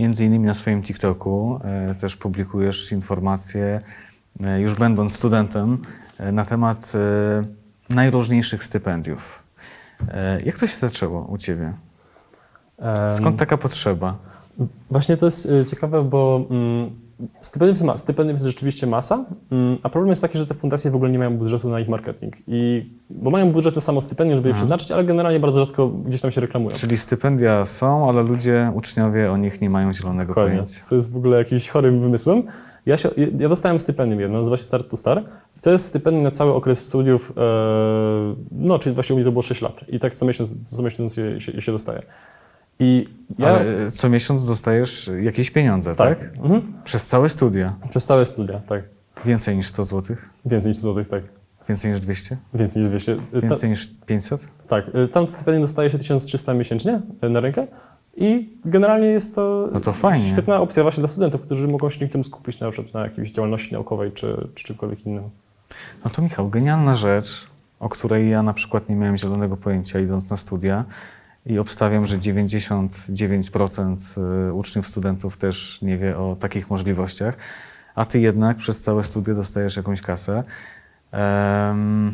między 0.00 0.24
innymi 0.24 0.46
na 0.46 0.54
swoim 0.54 0.82
TikToku, 0.82 1.60
e, 1.64 1.94
też 1.94 2.16
publikujesz 2.16 2.92
informacje, 2.92 3.80
e, 4.44 4.60
już 4.60 4.74
będąc 4.74 5.16
studentem, 5.16 5.78
e, 6.18 6.32
na 6.32 6.44
temat 6.44 6.92
najróżniejszych 7.88 8.64
stypendiów. 8.64 9.42
Jak 10.44 10.58
to 10.58 10.66
się 10.66 10.76
zaczęło 10.76 11.24
u 11.24 11.38
Ciebie? 11.38 11.72
Skąd 13.10 13.38
taka 13.38 13.56
potrzeba? 13.56 14.18
Właśnie 14.90 15.16
to 15.16 15.26
jest 15.26 15.46
y, 15.46 15.64
ciekawe, 15.64 16.04
bo 16.04 16.46
mm, 16.50 16.90
stypendium 17.40 17.72
jest, 17.72 17.84
ma, 17.84 17.96
stypendium 17.96 18.34
jest 18.34 18.44
rzeczywiście 18.44 18.86
masa, 18.86 19.24
mm, 19.50 19.78
a 19.82 19.88
problem 19.88 20.08
jest 20.08 20.22
taki, 20.22 20.38
że 20.38 20.46
te 20.46 20.54
fundacje 20.54 20.90
w 20.90 20.96
ogóle 20.96 21.10
nie 21.10 21.18
mają 21.18 21.38
budżetu 21.38 21.68
na 21.68 21.80
ich 21.80 21.88
marketing. 21.88 22.36
I, 22.48 22.90
bo 23.10 23.30
mają 23.30 23.52
budżet 23.52 23.74
na 23.74 23.80
samo 23.80 24.00
stypendium, 24.00 24.36
żeby 24.36 24.48
je 24.48 24.52
Aha. 24.52 24.60
przeznaczyć, 24.60 24.90
ale 24.90 25.04
generalnie 25.04 25.40
bardzo 25.40 25.64
rzadko 25.64 25.88
gdzieś 25.88 26.20
tam 26.20 26.30
się 26.30 26.40
reklamują. 26.40 26.76
Czyli 26.76 26.96
stypendia 26.96 27.64
są, 27.64 28.08
ale 28.08 28.22
ludzie, 28.22 28.72
uczniowie 28.74 29.32
o 29.32 29.36
nich 29.36 29.60
nie 29.60 29.70
mają 29.70 29.92
zielonego 29.92 30.28
Dokładnie, 30.28 30.52
pojęcia. 30.52 30.80
co 30.80 30.94
jest 30.94 31.12
w 31.12 31.16
ogóle 31.16 31.38
jakimś 31.38 31.68
chorym 31.68 32.00
wymysłem. 32.00 32.42
Ja, 32.86 32.96
się, 32.96 33.10
ja 33.38 33.48
dostałem 33.48 33.80
stypendium 33.80 34.20
jedno, 34.20 34.38
nazywa 34.38 34.56
się 34.56 34.62
Start 34.62 34.90
to 34.90 34.96
Star. 34.96 35.24
To 35.60 35.70
jest 35.70 35.86
stypendium 35.86 36.22
na 36.22 36.30
cały 36.30 36.54
okres 36.54 36.84
studiów, 36.84 37.32
e, 37.36 37.42
no 38.52 38.78
czyli 38.78 38.94
właśnie 38.94 39.14
u 39.14 39.16
mnie 39.16 39.24
to 39.24 39.32
było 39.32 39.42
6 39.42 39.62
lat. 39.62 39.84
I 39.88 39.98
tak 39.98 40.14
co 40.14 40.26
miesiąc, 40.26 40.76
co 40.76 40.82
miesiąc 40.82 41.14
się, 41.14 41.40
się, 41.40 41.60
się 41.60 41.72
dostaje. 41.72 42.02
I 42.80 43.08
ja... 43.38 43.48
Ale 43.48 43.86
e, 43.86 43.90
co 43.90 44.08
miesiąc 44.08 44.46
dostajesz 44.46 45.10
jakieś 45.20 45.50
pieniądze, 45.50 45.94
tak? 45.94 46.30
Mhm. 46.36 46.72
Przez 46.84 47.06
całe 47.06 47.28
studia. 47.28 47.74
Przez 47.90 48.04
całe 48.04 48.26
studia, 48.26 48.60
tak. 48.66 48.82
Więcej 49.24 49.56
niż 49.56 49.66
100 49.66 49.84
zł? 49.84 50.16
Więcej 50.46 50.70
niż 50.70 50.78
złotych, 50.78 51.08
tak. 51.08 51.22
Więcej 51.68 51.90
niż 51.90 52.00
200? 52.00 52.36
Więcej 52.54 52.82
niż 52.82 52.90
200. 52.90 53.16
Ta- 53.16 53.40
Więcej 53.40 53.70
niż 53.70 53.88
500? 54.06 54.48
Tak, 54.68 54.94
y, 54.94 55.08
tam 55.08 55.28
stypendium 55.28 55.62
dostaje 55.62 55.90
się 55.90 55.98
1300 55.98 56.54
miesięcznie 56.54 57.00
na 57.22 57.40
rękę 57.40 57.66
i 58.16 58.56
generalnie 58.64 59.06
jest 59.06 59.34
to, 59.34 59.68
No 59.72 59.80
to 59.80 59.94
świetna 60.32 60.60
opcja 60.60 60.82
właśnie 60.82 61.00
dla 61.00 61.08
studentów, 61.08 61.40
którzy 61.40 61.68
mogą 61.68 61.90
się 61.90 62.08
temu 62.08 62.24
skupić 62.24 62.60
na 62.60 62.70
przykład 62.70 62.94
na 62.94 63.00
jakiejś 63.00 63.30
działalności 63.30 63.72
naukowej 63.74 64.12
czy, 64.12 64.48
czy 64.54 64.64
czymkolwiek 64.64 65.06
innym. 65.06 65.30
No 66.04 66.10
to 66.10 66.22
Michał, 66.22 66.48
genialna 66.48 66.94
rzecz, 66.94 67.46
o 67.80 67.88
której 67.88 68.30
ja 68.30 68.42
na 68.42 68.52
przykład 68.52 68.88
nie 68.88 68.96
miałem 68.96 69.16
zielonego 69.16 69.56
pojęcia 69.56 70.00
idąc 70.00 70.30
na 70.30 70.36
studia 70.36 70.84
i 71.46 71.58
obstawiam, 71.58 72.06
że 72.06 72.18
99% 72.18 74.18
y, 74.48 74.52
uczniów, 74.52 74.86
studentów 74.86 75.36
też 75.36 75.82
nie 75.82 75.98
wie 75.98 76.18
o 76.18 76.36
takich 76.40 76.70
możliwościach, 76.70 77.36
a 77.94 78.04
ty 78.04 78.20
jednak 78.20 78.56
przez 78.56 78.82
całe 78.82 79.02
studia 79.02 79.34
dostajesz 79.34 79.76
jakąś 79.76 80.00
kasę. 80.00 80.44
Em, 81.12 82.12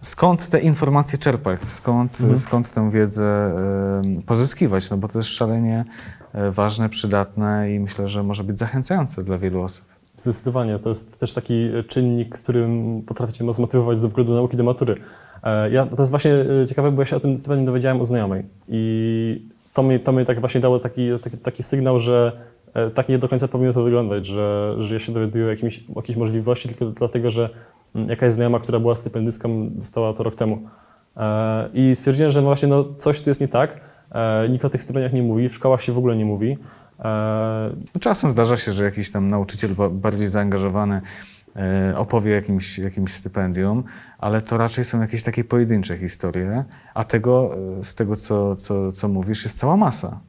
skąd 0.00 0.48
te 0.48 0.60
informacje 0.60 1.18
czerpać? 1.18 1.64
Skąd, 1.64 2.20
Mhm. 2.20 2.38
skąd 2.38 2.72
tę 2.72 2.90
wiedzę 2.90 3.54
pozyskiwać? 4.26 4.90
No 4.90 4.96
bo 4.96 5.08
to 5.08 5.18
jest 5.18 5.30
szalenie 5.30 5.84
e, 6.32 6.50
ważne, 6.50 6.88
przydatne 6.88 7.74
i 7.74 7.80
myślę, 7.80 8.08
że 8.08 8.22
może 8.22 8.44
być 8.44 8.58
zachęcające 8.58 9.24
dla 9.24 9.38
wielu 9.38 9.62
osób. 9.62 9.84
Zdecydowanie, 10.16 10.78
to 10.78 10.88
jest 10.88 11.20
też 11.20 11.34
taki 11.34 11.70
czynnik, 11.88 12.38
którym 12.38 13.02
potrafi 13.06 13.32
cię 13.32 13.52
zmotywować 13.52 14.02
do, 14.02 14.08
do 14.08 14.34
nauki, 14.34 14.56
do 14.56 14.64
matury. 14.64 15.00
E, 15.42 15.70
Ja, 15.70 15.86
to 15.86 16.02
jest 16.02 16.10
właśnie 16.10 16.32
e, 16.62 16.66
ciekawe, 16.66 16.90
bo 16.92 17.02
ja 17.02 17.06
się 17.06 17.16
o 17.16 17.20
tym 17.20 17.38
stypendium 17.38 17.66
dowiedziałem 17.66 18.00
o 18.00 18.04
znajomej 18.04 18.42
i 18.68 19.48
to 19.74 19.82
mi, 19.82 20.00
to 20.00 20.12
mi 20.12 20.24
tak 20.24 20.40
właśnie 20.40 20.60
dało 20.60 20.78
taki, 20.78 21.08
taki, 21.22 21.38
taki 21.38 21.62
sygnał, 21.62 21.98
że 21.98 22.32
e, 22.74 22.90
tak 22.90 23.08
nie 23.08 23.18
do 23.18 23.28
końca 23.28 23.48
powinno 23.48 23.72
to 23.72 23.82
wyglądać, 23.82 24.26
że, 24.26 24.74
że 24.78 24.94
ja 24.94 24.98
się 25.00 25.12
dowiaduję 25.12 25.44
o 25.44 25.48
jakimś, 25.48 25.84
jakiejś 25.96 26.18
możliwości 26.18 26.68
tylko 26.68 26.86
dlatego, 26.86 27.30
że 27.30 27.50
mm, 27.94 28.08
jakaś 28.10 28.32
znajoma, 28.32 28.58
która 28.60 28.78
była 28.80 28.94
stypendystką, 28.94 29.68
dostała 29.70 30.12
to 30.12 30.22
rok 30.22 30.34
temu. 30.34 30.58
I 31.74 31.94
stwierdziłem, 31.94 32.30
że 32.30 32.42
właśnie 32.42 32.68
no, 32.68 32.84
coś 32.84 33.22
tu 33.22 33.30
jest 33.30 33.40
nie 33.40 33.48
tak. 33.48 33.80
Nikt 34.50 34.64
o 34.64 34.68
tych 34.68 34.82
stypendiach 34.82 35.12
nie 35.12 35.22
mówi, 35.22 35.48
w 35.48 35.54
szkołach 35.54 35.82
się 35.82 35.92
w 35.92 35.98
ogóle 35.98 36.16
nie 36.16 36.24
mówi. 36.24 36.58
No, 37.94 38.00
Czasem 38.00 38.30
zdarza 38.30 38.56
się, 38.56 38.72
że 38.72 38.84
jakiś 38.84 39.10
tam 39.10 39.30
nauczyciel 39.30 39.74
ba- 39.74 39.88
bardziej 39.88 40.28
zaangażowany 40.28 41.00
opowie 41.96 42.32
o 42.32 42.34
jakimś, 42.34 42.78
jakimś 42.78 43.12
stypendium, 43.12 43.84
ale 44.18 44.40
to 44.40 44.56
raczej 44.56 44.84
są 44.84 45.00
jakieś 45.00 45.22
takie 45.22 45.44
pojedyncze 45.44 45.96
historie, 45.98 46.64
a 46.94 47.04
tego, 47.04 47.56
e, 47.78 47.84
z 47.84 47.94
tego, 47.94 48.16
co, 48.16 48.56
co, 48.56 48.92
co 48.92 49.08
mówisz, 49.08 49.44
jest 49.44 49.58
cała 49.58 49.76
masa. 49.76 50.20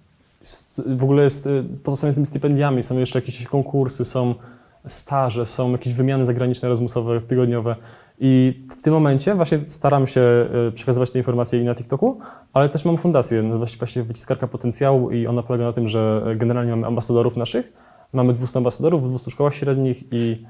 W 0.87 1.03
ogóle 1.03 1.23
jest, 1.23 1.47
y, 1.47 1.63
poza 1.83 1.97
samymi 1.97 2.13
tymi 2.13 2.25
stypendiami, 2.25 2.83
są 2.83 2.97
jeszcze 2.97 3.19
jakieś 3.19 3.47
konkursy, 3.47 4.05
są 4.05 4.35
staże, 4.87 5.45
są 5.45 5.71
jakieś 5.71 5.93
wymiany 5.93 6.25
zagraniczne, 6.25 6.67
Erasmusowe, 6.67 7.21
tygodniowe. 7.21 7.75
I 8.19 8.63
w 8.79 8.81
tym 8.81 8.93
momencie 8.93 9.35
właśnie 9.35 9.59
staram 9.65 10.07
się 10.07 10.21
przekazywać 10.75 11.11
te 11.11 11.17
informacje 11.17 11.61
i 11.61 11.63
na 11.63 11.75
TikToku, 11.75 12.19
ale 12.53 12.69
też 12.69 12.85
mam 12.85 12.97
fundację, 12.97 13.43
nazywa 13.43 13.67
się 13.67 13.77
właśnie 13.77 14.03
Wyciskarka 14.03 14.47
Potencjału 14.47 15.11
i 15.11 15.27
ona 15.27 15.43
polega 15.43 15.65
na 15.65 15.73
tym, 15.73 15.87
że 15.87 16.31
generalnie 16.35 16.71
mamy 16.71 16.87
ambasadorów 16.87 17.37
naszych, 17.37 17.73
mamy 18.13 18.33
200 18.33 18.57
ambasadorów 18.59 19.03
w 19.03 19.09
200 19.09 19.31
szkołach 19.31 19.55
średnich 19.55 20.03
i 20.11 20.45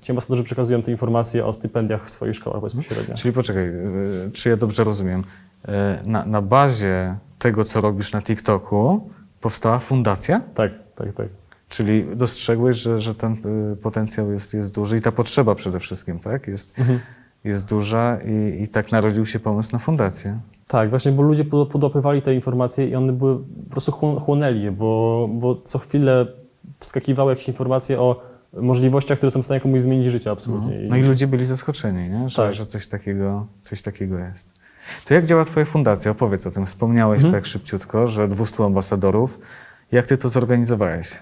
ci 0.00 0.12
ambasadorzy 0.12 0.42
przekazują 0.42 0.82
te 0.82 0.90
informacje 0.90 1.46
o 1.46 1.52
stypendiach 1.52 2.04
w 2.06 2.10
swoich 2.10 2.36
szkołach 2.36 2.62
bezpośrednio. 2.62 3.14
Czyli 3.14 3.34
poczekaj, 3.34 3.64
e, 3.68 3.72
czy 4.32 4.48
ja 4.48 4.56
dobrze 4.56 4.84
rozumiem? 4.84 5.24
E, 5.68 5.98
Na, 6.06 6.24
na 6.26 6.42
bazie 6.42 7.16
tego, 7.38 7.64
co 7.64 7.80
robisz 7.80 8.12
na 8.12 8.22
TikToku, 8.22 9.10
powstała 9.40 9.78
fundacja? 9.78 10.40
Tak, 10.54 10.72
tak, 10.94 11.12
tak. 11.12 11.28
Czyli 11.68 12.16
dostrzegłeś, 12.16 12.76
że, 12.76 13.00
że 13.00 13.14
ten 13.14 13.32
e, 13.72 13.76
potencjał 13.76 14.32
jest, 14.32 14.54
jest 14.54 14.74
duży 14.74 14.96
i 14.96 15.00
ta 15.00 15.12
potrzeba 15.12 15.54
przede 15.54 15.78
wszystkim, 15.80 16.18
tak? 16.18 16.46
Jest, 16.46 16.78
Mhm. 16.78 16.98
jest 17.44 17.68
duża 17.68 18.18
i, 18.24 18.62
i 18.62 18.68
tak 18.68 18.92
narodził 18.92 19.26
się 19.26 19.40
pomysł 19.40 19.70
na 19.72 19.78
fundację. 19.78 20.38
Tak, 20.68 20.90
właśnie, 20.90 21.12
bo 21.12 21.22
ludzie 21.22 21.44
pod- 21.44 21.68
podłapywali 21.68 22.22
te 22.22 22.34
informacje 22.34 22.88
i 22.88 22.94
one 22.94 23.12
były, 23.12 23.38
po 23.38 23.70
prostu 23.70 23.92
chłon- 23.92 24.20
chłonęli 24.20 24.62
je, 24.62 24.72
bo, 24.72 25.28
bo 25.32 25.56
co 25.64 25.78
chwilę 25.78 26.26
wskakiwały 26.78 27.32
jakieś 27.32 27.48
informacje 27.48 28.00
o 28.00 28.31
możliwościach, 28.52 29.18
które 29.18 29.30
są 29.30 29.42
w 29.42 29.44
stanie 29.44 29.60
komuś 29.60 29.80
zmienić 29.80 30.10
życie 30.10 30.30
absolutnie. 30.30 30.78
No 30.88 30.96
i 30.96 31.02
ludzie 31.02 31.26
byli 31.26 31.44
zaskoczeni, 31.44 32.08
nie? 32.08 32.28
Że, 32.30 32.36
Tak. 32.36 32.54
że 32.54 32.66
coś, 32.66 32.86
takiego, 32.86 33.46
coś 33.62 33.82
takiego 33.82 34.18
jest. 34.18 34.52
To 35.04 35.14
jak 35.14 35.26
działa 35.26 35.44
Twoja 35.44 35.66
fundacja? 35.66 36.10
Opowiedz 36.10 36.46
o 36.46 36.50
tym. 36.50 36.66
Wspomniałeś 36.66 37.16
Mhm. 37.24 37.34
tak 37.34 37.46
szybciutko, 37.46 38.06
że 38.06 38.28
200 38.28 38.64
ambasadorów. 38.64 39.38
Jak 39.92 40.06
Ty 40.06 40.16
to 40.16 40.28
zorganizowałeś? 40.28 41.12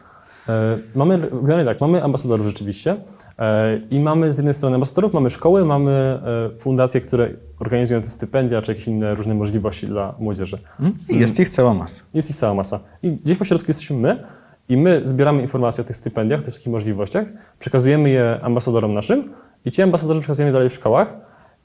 E, 0.49 0.79
Mamy, 0.95 1.19
generalnie 1.33 1.65
tak, 1.65 1.81
mamy 1.81 2.05
ambasadorów 2.05 2.47
rzeczywiście 2.47 2.97
e, 3.39 3.77
i 3.91 4.01
mamy 4.01 4.33
z 4.33 4.37
jednej 4.39 4.55
strony 4.55 4.75
ambasadorów, 4.75 5.13
mamy 5.13 5.31
szkoły, 5.31 5.65
mamy 5.65 5.93
e, 5.93 6.59
fundacje, 6.59 7.01
które 7.01 7.31
organizują 7.59 8.01
te 8.03 8.09
stypendia 8.09 8.63
czy 8.63 8.73
jakieś 8.73 8.87
inne 8.87 9.15
różne 9.15 9.35
możliwości 9.35 9.87
dla 9.87 10.15
młodzieży. 10.19 10.59
Hmm? 10.79 10.97
Jest 11.09 11.41
ich 11.41 11.49
cała 11.49 11.75
masa. 11.75 12.03
Jest 12.15 12.31
ich 12.31 12.37
cała 12.37 12.55
masa. 12.55 12.81
I 13.03 13.13
gdzieś 13.13 13.39
po 13.39 13.45
środku 13.45 13.65
jesteśmy 13.69 13.97
my 13.97 14.25
i 14.71 14.77
my 14.77 15.01
zbieramy 15.05 15.43
informacje 15.43 15.85
o 15.85 15.87
tych 15.87 15.97
stypendiach, 15.97 16.41
o 16.41 16.43
tych 16.43 16.53
wszystkich 16.53 16.73
możliwościach, 16.73 17.27
przekazujemy 17.59 18.11
je 18.11 18.41
ambasadorom 18.43 18.95
naszym 18.95 19.33
i 19.65 19.71
ci 19.71 19.83
ambasadorzy 19.83 20.21
przekazujemy 20.21 20.53
dalej 20.53 20.71
w 20.71 20.75
szkołach. 20.75 21.17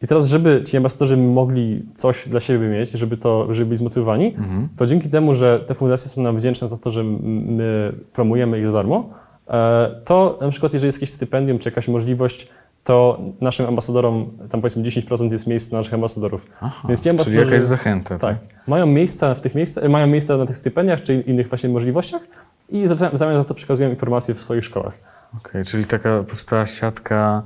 I 0.02 0.08
teraz, 0.08 0.26
żeby 0.26 0.64
ci 0.66 0.78
ambasadorzy 0.78 1.18
mogli 1.18 1.86
coś 1.96 2.28
dla 2.28 2.40
siebie 2.40 2.68
mieć, 2.68 2.92
żeby, 2.92 3.18
to, 3.18 3.54
żeby 3.54 3.66
byli 3.66 3.78
zmotywowani, 3.78 4.36
to 4.78 4.86
dzięki 4.86 5.10
temu, 5.10 5.34
że 5.34 5.60
te 5.60 5.74
fundacje 5.74 6.10
są 6.10 6.22
nam 6.22 6.38
wdzięczne 6.38 6.68
za 6.68 6.78
to, 6.78 6.90
że 6.90 7.04
my 7.04 7.94
promujemy 8.14 8.60
ich 8.60 8.66
za 8.66 8.72
darmo, 8.72 9.10
e, 9.48 10.02
to 10.06 10.38
na 10.42 10.50
przykład 10.50 10.74
jeżeli 10.74 10.88
jest 10.88 10.98
jakieś 10.98 11.12
stypendium 11.12 11.60
czy 11.60 11.70
jakaś 11.70 11.88
możliwość, 11.88 12.48
to 12.84 13.20
naszym 13.42 13.66
ambasadorom, 13.66 14.32
tam 14.50 14.62
powiedzmy 14.62 14.84
10% 14.84 15.32
jest 15.32 15.48
miejsc 15.48 15.72
na 15.72 15.78
naszych 15.78 15.94
ambasadorów. 15.94 16.48
Aha, 16.62 16.88
Więc 16.88 17.00
ci 17.00 17.04
czyli 17.04 17.10
ambasadorzy, 17.10 17.46
jakaś 17.46 17.62
zachęta, 17.62 18.20
tak? 18.20 18.40
tak, 18.40 18.68
mają 18.68 18.86
miejsca 18.86 19.36
w 19.36 19.42
tych 19.42 19.56
miejscach, 19.56 19.90
mają 19.90 20.08
miejsca 20.08 20.38
na 20.38 20.46
tych 20.46 20.58
stypendiach 20.58 21.04
czy 21.04 21.16
innych 21.16 21.50
właśnie 21.50 21.70
możliwościach 21.70 22.22
i 22.70 22.88
w 22.88 23.18
zamian 23.18 23.38
za 23.38 23.44
to 23.44 23.54
przekazują 23.54 23.90
informacje 23.90 24.34
w 24.36 24.40
swoich 24.40 24.66
szkołach. 24.66 24.94
Okej, 25.38 25.66
czyli 25.66 25.86
taka 25.86 26.24
powstała 26.24 26.66
siatka, 26.66 27.44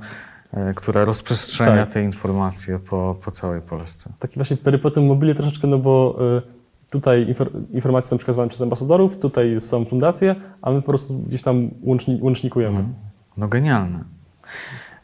e, 0.52 0.74
która 0.74 1.04
rozprzestrzenia 1.04 1.84
Tak. 1.84 1.92
te 1.92 2.02
informacje 2.02 2.78
po, 2.78 3.16
po 3.24 3.30
całej 3.30 3.60
Polsce. 3.60 4.10
Taki 4.18 4.34
właśnie 4.34 4.56
perypetum 4.56 5.06
mobili 5.06 5.34
troszeczkę, 5.34 5.68
no 5.68 5.78
bo 5.78 6.18
y, 6.38 6.42
tutaj 6.90 7.28
infor, 7.28 7.50
informacje 7.70 8.08
są 8.08 8.18
przekazywane 8.18 8.48
przez 8.48 8.62
ambasadorów, 8.62 9.16
tutaj 9.18 9.60
są 9.60 9.84
fundacje, 9.84 10.34
a 10.62 10.70
my 10.70 10.82
po 10.82 10.88
prostu 10.88 11.18
gdzieś 11.18 11.42
tam 11.42 11.70
łączni, 11.82 12.18
łącznikujemy. 12.22 12.84
No 13.36 13.48
genialne. 13.48 14.04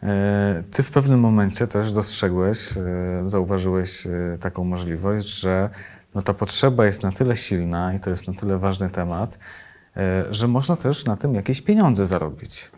E, 0.02 0.62
Ty 0.70 0.83
w 0.83 0.90
pewnym 0.90 1.20
momencie 1.20 1.66
też 1.66 1.92
dostrzegłeś, 1.92 2.76
e, 2.76 2.83
zauważyłeś 3.29 4.07
e, 4.07 4.38
taką 4.40 4.64
możliwość, 4.64 5.40
że 5.40 5.70
no 6.14 6.22
ta 6.22 6.35
potrzeba 6.35 6.87
jest 6.87 7.02
na 7.02 7.12
tyle 7.12 7.37
silna 7.37 7.94
i 7.94 8.00
to 8.00 8.11
jest 8.11 8.29
na 8.29 8.35
tyle 8.35 8.59
ważny 8.59 8.90
temat, 8.90 9.35
e, 9.35 9.38
że 10.30 10.48
można 10.48 10.76
też 10.76 11.04
na 11.04 11.16
tym 11.16 11.35
jakieś 11.35 11.62
pieniądze 11.62 12.06
zarobić. 12.06 12.70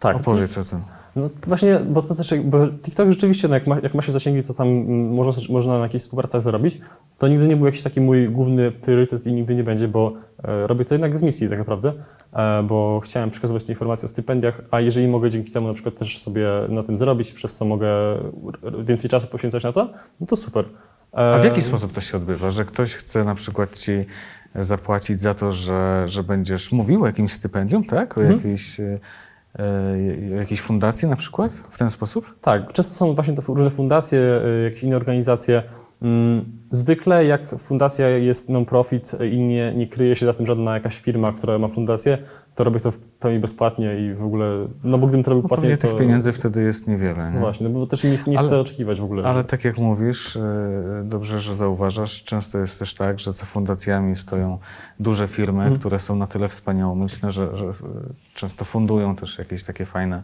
Tak. 0.00 0.16
Opowiedz 0.16 0.58
o 0.58 0.64
tym. 0.64 0.80
No 1.16 1.30
właśnie, 1.46 1.80
bo 1.80 2.02
to 2.02 2.14
też, 2.14 2.34
bo 2.44 2.68
TikTok 2.68 3.10
rzeczywiście, 3.10 3.48
no 3.48 3.54
jak, 3.54 3.66
ma, 3.66 3.78
jak 3.78 3.94
ma 3.94 4.02
się 4.02 4.12
zasięgi, 4.12 4.42
to 4.42 4.54
tam 4.54 4.68
mm, 4.68 5.14
można, 5.14 5.42
można 5.54 5.78
na 5.78 5.84
jakichś 5.84 6.04
współpracach 6.04 6.42
zarobić. 6.42 6.80
To 7.18 7.28
nigdy 7.28 7.48
nie 7.48 7.56
był 7.56 7.66
jakiś 7.66 7.82
taki 7.82 8.00
mój 8.00 8.28
główny 8.28 8.72
priorytet 8.72 9.26
i 9.26 9.32
nigdy 9.32 9.54
nie 9.54 9.64
będzie, 9.64 9.88
bo 9.88 10.12
e, 10.44 10.66
robię 10.66 10.84
to 10.84 10.94
jednak 10.94 11.18
z 11.18 11.22
misji 11.22 11.48
tak 11.48 11.58
naprawdę, 11.58 11.92
e, 12.32 12.62
bo 12.62 13.00
chciałem 13.04 13.30
przekazywać 13.30 13.64
te 13.64 13.72
informacje 13.72 14.06
o 14.06 14.08
stypendiach, 14.08 14.60
a 14.70 14.80
jeżeli 14.80 15.08
mogę 15.08 15.30
dzięki 15.30 15.50
temu 15.50 15.68
na 15.68 15.74
przykład 15.74 15.94
też 15.94 16.18
sobie 16.18 16.46
na 16.68 16.82
tym 16.82 16.96
zarobić, 16.96 17.32
przez 17.32 17.56
co 17.56 17.64
mogę 17.64 17.88
więcej 18.84 19.10
czasu 19.10 19.26
poświęcać 19.26 19.64
na 19.64 19.72
to, 19.72 19.88
no 20.20 20.26
to 20.26 20.36
super. 20.36 20.64
E, 21.14 21.34
A 21.34 21.38
w 21.38 21.44
jaki 21.44 21.60
sposób 21.60 21.92
to 21.92 22.00
się 22.00 22.16
odbywa? 22.16 22.50
Że 22.50 22.64
ktoś 22.64 22.94
chce 22.94 23.24
na 23.24 23.34
przykład 23.34 23.78
ci 23.78 23.92
zapłacić 24.54 25.20
za 25.20 25.34
to, 25.34 25.52
że, 25.52 26.02
że 26.06 26.22
będziesz 26.22 26.72
mówił 26.72 27.02
o 27.02 27.06
jakimś 27.06 27.32
stypendium, 27.32 27.84
tak? 27.84 28.18
O 28.18 28.22
jakiejś, 28.22 28.80
e, 28.80 28.98
e, 29.58 30.36
jakiejś 30.38 30.60
fundacji 30.60 31.08
na 31.08 31.16
przykład? 31.16 31.52
W 31.52 31.78
ten 31.78 31.90
sposób? 31.90 32.34
Tak, 32.40 32.72
często 32.72 32.94
są 32.94 33.14
właśnie 33.14 33.34
to 33.34 33.42
różne 33.54 33.70
fundacje, 33.70 34.18
y, 34.18 34.62
jakieś 34.64 34.82
inne 34.82 34.96
organizacje. 34.96 35.62
Mm, 36.02 36.60
Zwykle 36.72 37.24
jak 37.24 37.58
fundacja 37.58 38.08
jest 38.08 38.48
non-profit 38.48 39.12
i 39.32 39.38
nie, 39.38 39.74
nie 39.74 39.86
kryje 39.86 40.16
się 40.16 40.26
za 40.26 40.32
tym 40.32 40.46
żadna 40.46 40.74
jakaś 40.74 40.98
firma, 41.00 41.32
która 41.32 41.58
ma 41.58 41.68
fundację, 41.68 42.18
to 42.54 42.64
robię 42.64 42.80
to 42.80 42.90
w 42.90 42.98
pełni 42.98 43.38
bezpłatnie 43.38 43.98
i 44.00 44.14
w 44.14 44.24
ogóle, 44.24 44.68
no 44.84 44.98
bo 44.98 45.06
gdybym 45.06 45.24
to 45.24 45.30
robił 45.30 45.42
No 45.42 45.48
płatnie, 45.48 45.76
to... 45.76 45.88
tych 45.88 45.98
pieniędzy 45.98 46.32
wtedy 46.32 46.62
jest 46.62 46.86
niewiele. 46.88 47.24
No 47.24 47.30
Nie? 47.32 47.38
właśnie, 47.38 47.68
no 47.68 47.80
bo 47.80 47.86
też 47.86 48.04
nie, 48.04 48.10
nie 48.26 48.38
Ale- 48.38 48.46
chcę 48.48 48.60
oczekiwać 48.60 49.00
w 49.00 49.04
ogóle. 49.04 49.24
Ale 49.28 49.44
tak 49.44 49.64
jak 49.64 49.78
mówisz, 49.78 50.36
e, 50.36 50.42
dobrze, 51.04 51.40
że 51.40 51.54
zauważasz, 51.54 52.24
często 52.24 52.58
jest 52.58 52.78
też 52.78 52.94
tak, 52.94 53.20
że 53.20 53.32
za 53.32 53.44
fundacjami 53.44 54.16
stoją 54.16 54.58
duże 55.00 55.28
firmy, 55.28 55.62
Mhm. 55.62 55.76
które 55.80 56.00
są 56.00 56.16
na 56.16 56.26
tyle 56.26 56.48
wspaniałomyślne, 56.48 57.30
że, 57.30 57.56
że 57.56 57.66
e, 57.66 57.72
często 58.34 58.64
fundują 58.64 59.16
też 59.16 59.38
jakieś 59.38 59.64
takie 59.64 59.84
fajne, 59.86 60.22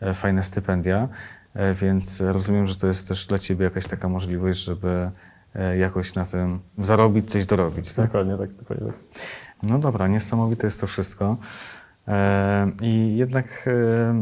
e, 0.00 0.14
fajne 0.14 0.42
stypendia, 0.42 1.08
więc 1.74 2.20
rozumiem, 2.20 2.66
że 2.66 2.76
to 2.76 2.86
jest 2.86 3.08
też 3.08 3.26
dla 3.26 3.38
ciebie 3.38 3.64
jakaś 3.64 3.86
taka 3.86 4.08
możliwość, 4.08 4.58
żeby 4.64 5.10
e, 5.54 5.78
jakoś 5.78 6.14
na 6.14 6.24
tym 6.24 6.60
zarobić, 6.78 7.30
coś 7.30 7.46
dorobić. 7.46 7.92
Tak? 7.92 8.06
Dokładnie 8.06 8.36
tak, 8.36 8.54
dokładnie 8.54 8.86
tak. 8.86 8.96
No 9.62 9.78
dobra, 9.78 10.08
niesamowite 10.08 10.66
jest 10.66 10.80
to 10.80 10.86
wszystko. 10.86 11.36
E, 12.08 12.70
I 12.82 13.16
jednak 13.16 13.68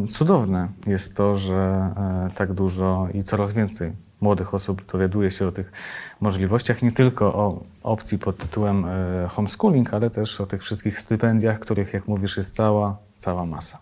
e, 0.04 0.06
cudowne 0.08 0.68
jest 0.86 1.16
to, 1.16 1.36
że 1.36 1.90
e, 1.96 2.30
tak 2.34 2.52
dużo 2.52 3.08
i 3.14 3.22
coraz 3.22 3.52
więcej 3.52 3.92
młodych 4.20 4.54
osób 4.54 4.92
dowiaduje 4.92 5.30
się 5.30 5.46
o 5.46 5.52
tych 5.52 5.72
możliwościach, 6.20 6.82
nie 6.82 6.92
tylko 6.92 7.34
o 7.34 7.64
opcji 7.82 8.18
pod 8.18 8.36
tytułem 8.38 8.84
e, 8.84 9.28
homeschooling, 9.28 9.94
ale 9.94 10.10
też 10.10 10.40
o 10.40 10.46
tych 10.46 10.62
wszystkich 10.62 10.98
stypendiach, 10.98 11.58
których, 11.58 11.92
jak 11.92 12.08
mówisz, 12.08 12.36
jest 12.36 12.54
cała, 12.54 12.96
cała 13.18 13.46
masa. 13.46 13.78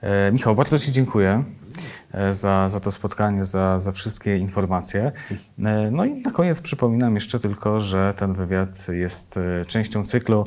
E, 0.00 0.32
Michał, 0.32 0.54
bardzo 0.54 0.78
Ci 0.78 0.92
dziękuję 0.92 1.30
e, 1.30 1.65
za, 2.32 2.68
za 2.68 2.80
to 2.80 2.90
spotkanie, 2.92 3.44
za, 3.44 3.80
za 3.80 3.92
wszystkie 3.92 4.36
informacje. 4.36 5.12
E, 5.64 5.90
No 5.90 6.04
i 6.04 6.14
na 6.14 6.30
koniec 6.30 6.60
przypominam 6.60 7.14
jeszcze 7.14 7.38
tylko, 7.40 7.80
że 7.80 8.14
ten 8.16 8.32
wywiad 8.34 8.88
jest 8.88 9.36
e, 9.36 9.64
częścią 9.64 10.04
cyklu 10.04 10.46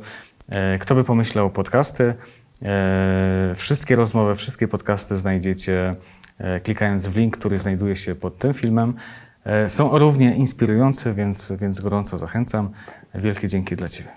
e, 0.49 0.77
Kto 0.79 0.95
by 0.95 1.03
pomyślał 1.03 1.49
podcasty. 1.49 2.13
E, 2.61 3.53
Wszystkie 3.55 3.95
rozmowy, 3.95 4.35
wszystkie 4.35 4.67
podcasty 4.67 5.17
znajdziecie 5.17 5.95
e, 6.37 6.59
klikając 6.59 7.07
w 7.07 7.15
link, 7.17 7.37
który 7.37 7.57
znajduje 7.57 7.95
się 7.95 8.15
pod 8.15 8.37
tym 8.37 8.53
filmem. 8.53 8.93
E, 9.43 9.69
Są 9.69 9.97
równie 9.97 10.35
inspirujące, 10.35 11.13
więc, 11.13 11.51
więc 11.51 11.79
gorąco 11.79 12.17
zachęcam. 12.17 12.69
Wielkie 13.15 13.47
dzięki 13.47 13.75
dla 13.75 13.87
Ciebie. 13.87 14.09